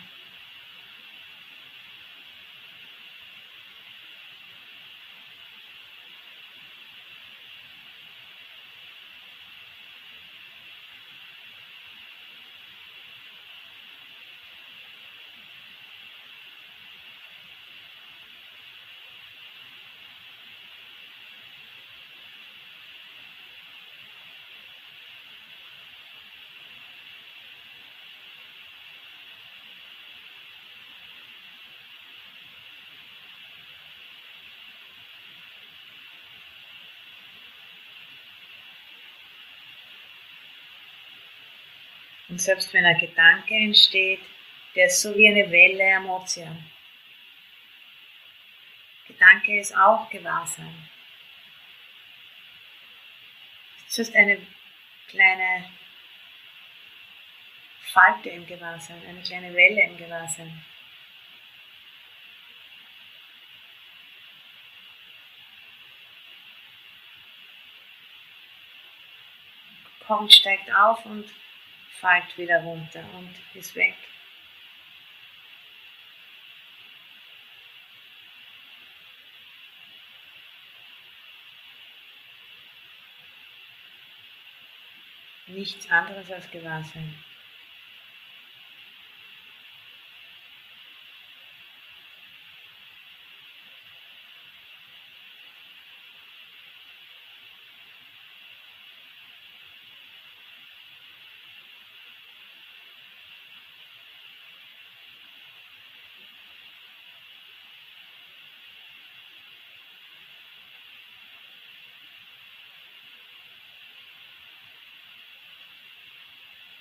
Selbst 42.41 42.73
wenn 42.73 42.87
ein 42.87 42.99
Gedanke 42.99 43.55
entsteht, 43.55 44.21
der 44.75 44.87
ist 44.87 45.03
so 45.03 45.15
wie 45.15 45.29
eine 45.29 45.51
Welle 45.51 45.83
Emotion. 45.83 46.65
Gedanke 49.07 49.61
ist 49.61 49.77
auch 49.77 50.09
Gewahrsein. 50.09 50.89
Es 53.87 53.99
ist 53.99 54.17
eine 54.17 54.39
kleine 55.09 55.71
Falte 57.93 58.31
im 58.31 58.47
Gewahrsein, 58.47 59.03
eine 59.07 59.21
kleine 59.21 59.53
Welle 59.53 59.83
im 59.83 59.99
Gewahrsein. 59.99 60.65
Kommt, 70.07 70.33
steigt 70.33 70.73
auf 70.75 71.05
und 71.05 71.31
fällt 71.99 72.39
wieder 72.39 72.61
runter 72.63 73.05
und 73.15 73.35
ist 73.55 73.75
weg. 73.75 73.95
Nichts 85.47 85.91
anderes 85.91 86.31
als 86.31 86.49
Gewahrsein. 86.51 87.13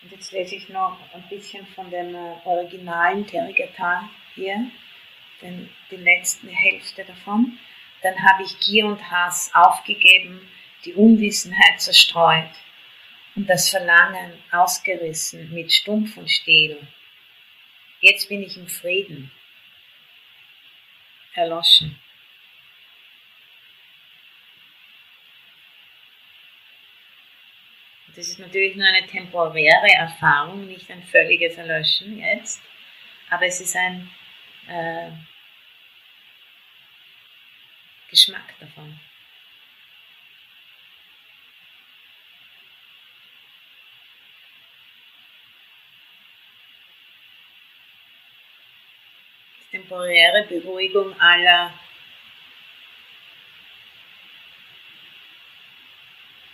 Und 0.01 0.11
jetzt 0.11 0.31
lese 0.31 0.55
ich 0.55 0.69
noch 0.69 0.97
ein 1.13 1.27
bisschen 1.29 1.65
von 1.67 1.89
dem 1.89 2.15
äh, 2.15 2.35
originalen 2.45 3.27
Terigatan 3.27 4.09
hier, 4.33 4.71
den, 5.41 5.69
die 5.91 5.97
letzte 5.97 6.47
Hälfte 6.47 7.03
davon. 7.03 7.57
Dann 8.01 8.15
habe 8.23 8.43
ich 8.43 8.59
Gier 8.59 8.85
und 8.85 9.11
Hass 9.11 9.51
aufgegeben, 9.53 10.47
die 10.85 10.93
Unwissenheit 10.93 11.81
zerstreut 11.81 12.49
und 13.35 13.49
das 13.49 13.69
Verlangen 13.69 14.31
ausgerissen 14.51 15.53
mit 15.53 15.71
Stumpf 15.71 16.15
und 16.15 16.29
Stiel. 16.29 16.77
Jetzt 17.99 18.29
bin 18.29 18.41
ich 18.41 18.55
im 18.55 18.67
Frieden, 18.67 19.31
erloschen. 21.33 21.99
Das 28.19 28.27
ist 28.27 28.39
natürlich 28.39 28.75
nur 28.75 28.85
eine 28.85 29.07
temporäre 29.07 29.93
Erfahrung, 29.95 30.67
nicht 30.67 30.91
ein 30.91 31.01
völliges 31.03 31.55
Erlöschen 31.55 32.17
jetzt, 32.17 32.61
aber 33.29 33.45
es 33.45 33.61
ist 33.61 33.77
ein 33.77 34.11
äh, 34.67 35.11
Geschmack 38.09 38.59
davon. 38.59 38.99
temporäre 49.71 50.45
Beruhigung 50.49 51.17
aller 51.21 51.73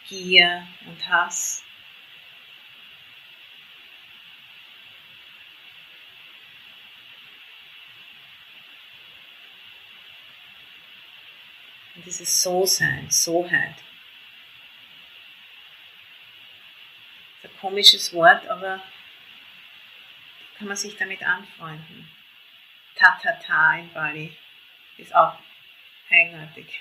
Gier 0.07 0.67
und 0.85 1.07
Hass. 1.07 1.63
Und 11.95 12.05
dieses 12.05 12.41
So-Sein, 12.41 13.09
Soheit. 13.09 13.75
Das 17.41 17.51
ist 17.51 17.55
ein 17.55 17.59
komisches 17.59 18.13
Wort, 18.13 18.47
aber 18.47 18.81
kann 20.57 20.67
man 20.67 20.77
sich 20.77 20.95
damit 20.97 21.23
anfreunden. 21.23 22.09
Ta-ta-ta 22.95 23.77
in 23.77 23.91
Bali 23.93 24.37
ist 24.97 25.13
auch 25.13 25.37
eigenartig. 26.09 26.79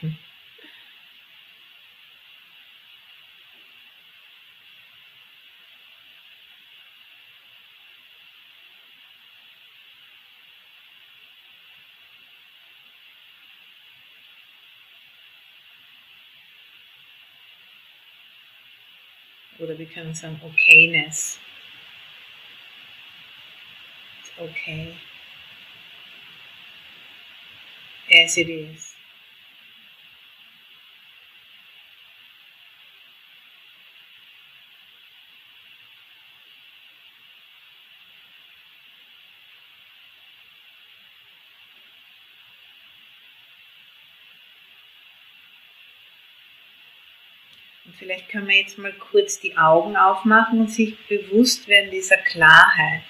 Oder 19.64 19.78
wir 19.78 19.86
some 20.14 20.38
Okayness. 20.42 21.38
It's 24.20 24.30
okay. 24.38 24.94
As 28.12 28.36
it 28.36 28.50
is. 28.50 28.93
Und 47.84 47.96
vielleicht 47.96 48.30
können 48.30 48.48
wir 48.48 48.56
jetzt 48.56 48.78
mal 48.78 48.94
kurz 48.94 49.40
die 49.40 49.56
Augen 49.56 49.96
aufmachen 49.96 50.60
und 50.60 50.70
sich 50.70 50.96
bewusst 51.06 51.68
werden 51.68 51.90
dieser 51.90 52.16
Klarheit, 52.16 53.04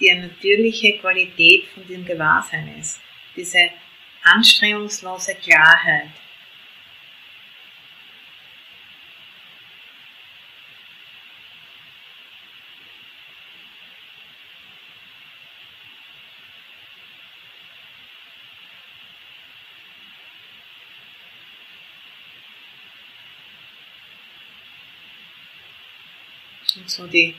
die 0.00 0.10
eine 0.10 0.28
natürliche 0.28 0.98
Qualität 0.98 1.66
von 1.68 1.86
dem 1.86 2.04
Gewahrsein 2.04 2.76
ist. 2.78 3.00
Diese 3.36 3.70
anstrengungslose 4.24 5.36
Klarheit. 5.36 6.10
Und 26.76 26.87
so 26.98 27.06
die, 27.06 27.34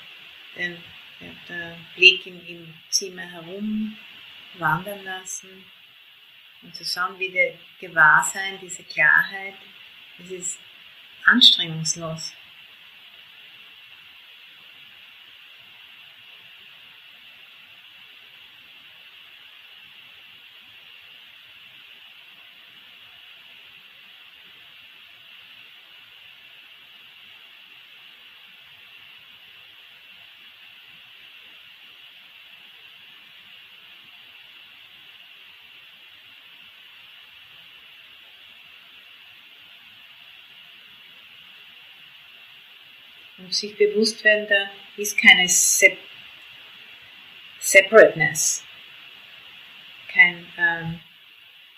den 0.55 0.77
Der 1.49 1.77
Blick 1.95 2.25
im, 2.25 2.39
im 2.47 2.73
Zimmer 2.89 3.29
herum 3.29 3.97
wandern 4.57 5.03
lassen 5.03 5.65
und 6.61 6.73
zu 6.73 6.85
schauen, 6.85 7.19
wie 7.19 7.29
der 7.29 7.55
Gewahrsein, 7.79 8.57
diese 8.61 8.83
Klarheit, 8.83 9.55
es 10.17 10.31
ist 10.31 10.59
anstrengungslos. 11.25 12.33
Sich 43.53 43.77
bewusst 43.77 44.23
werden, 44.23 44.47
da 44.47 44.69
ist 44.97 45.17
keine 45.17 45.47
Sep 45.47 45.97
Separateness, 47.59 48.63
kein 50.11 50.45
ähm, 50.57 50.99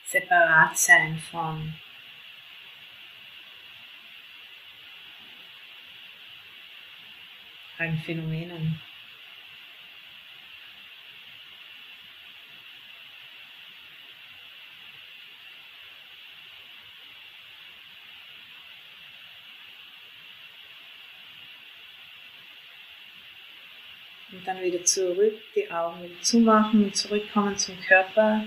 Separatsein 0.05 1.17
von 1.31 1.73
allen 7.77 7.97
Phänomenen. 7.99 8.79
Und 24.41 24.47
dann 24.47 24.61
wieder 24.63 24.83
zurück, 24.83 25.35
die 25.55 25.69
Augen 25.69 26.01
wieder 26.01 26.19
zumachen 26.23 26.85
und 26.85 26.95
zurückkommen 26.95 27.55
zum 27.57 27.79
Körper. 27.87 28.43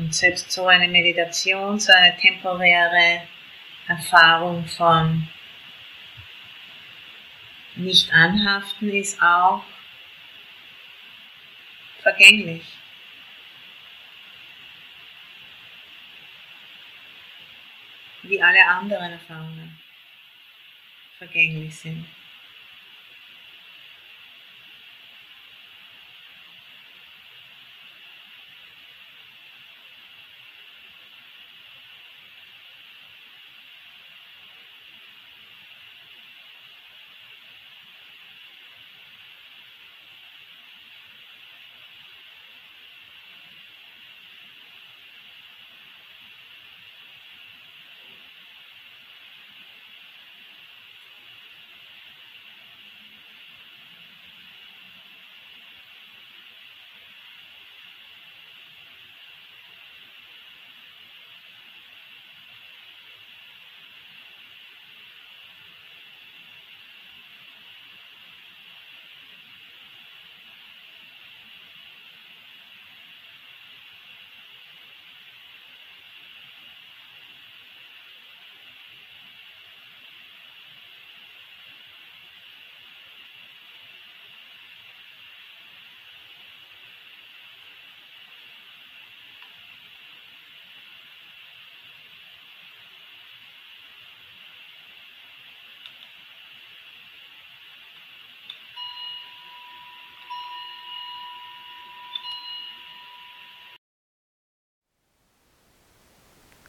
Und 0.00 0.14
selbst 0.14 0.50
so 0.50 0.66
eine 0.66 0.88
Meditation, 0.88 1.78
so 1.78 1.92
eine 1.92 2.16
temporäre 2.16 3.28
Erfahrung 3.86 4.64
von 4.64 5.28
nicht 7.76 8.10
anhaften 8.10 8.88
ist 8.88 9.20
auch 9.22 9.62
vergänglich. 11.98 12.64
Wie 18.22 18.42
alle 18.42 18.66
anderen 18.66 19.12
Erfahrungen 19.12 19.78
vergänglich 21.18 21.76
sind. 21.76 22.06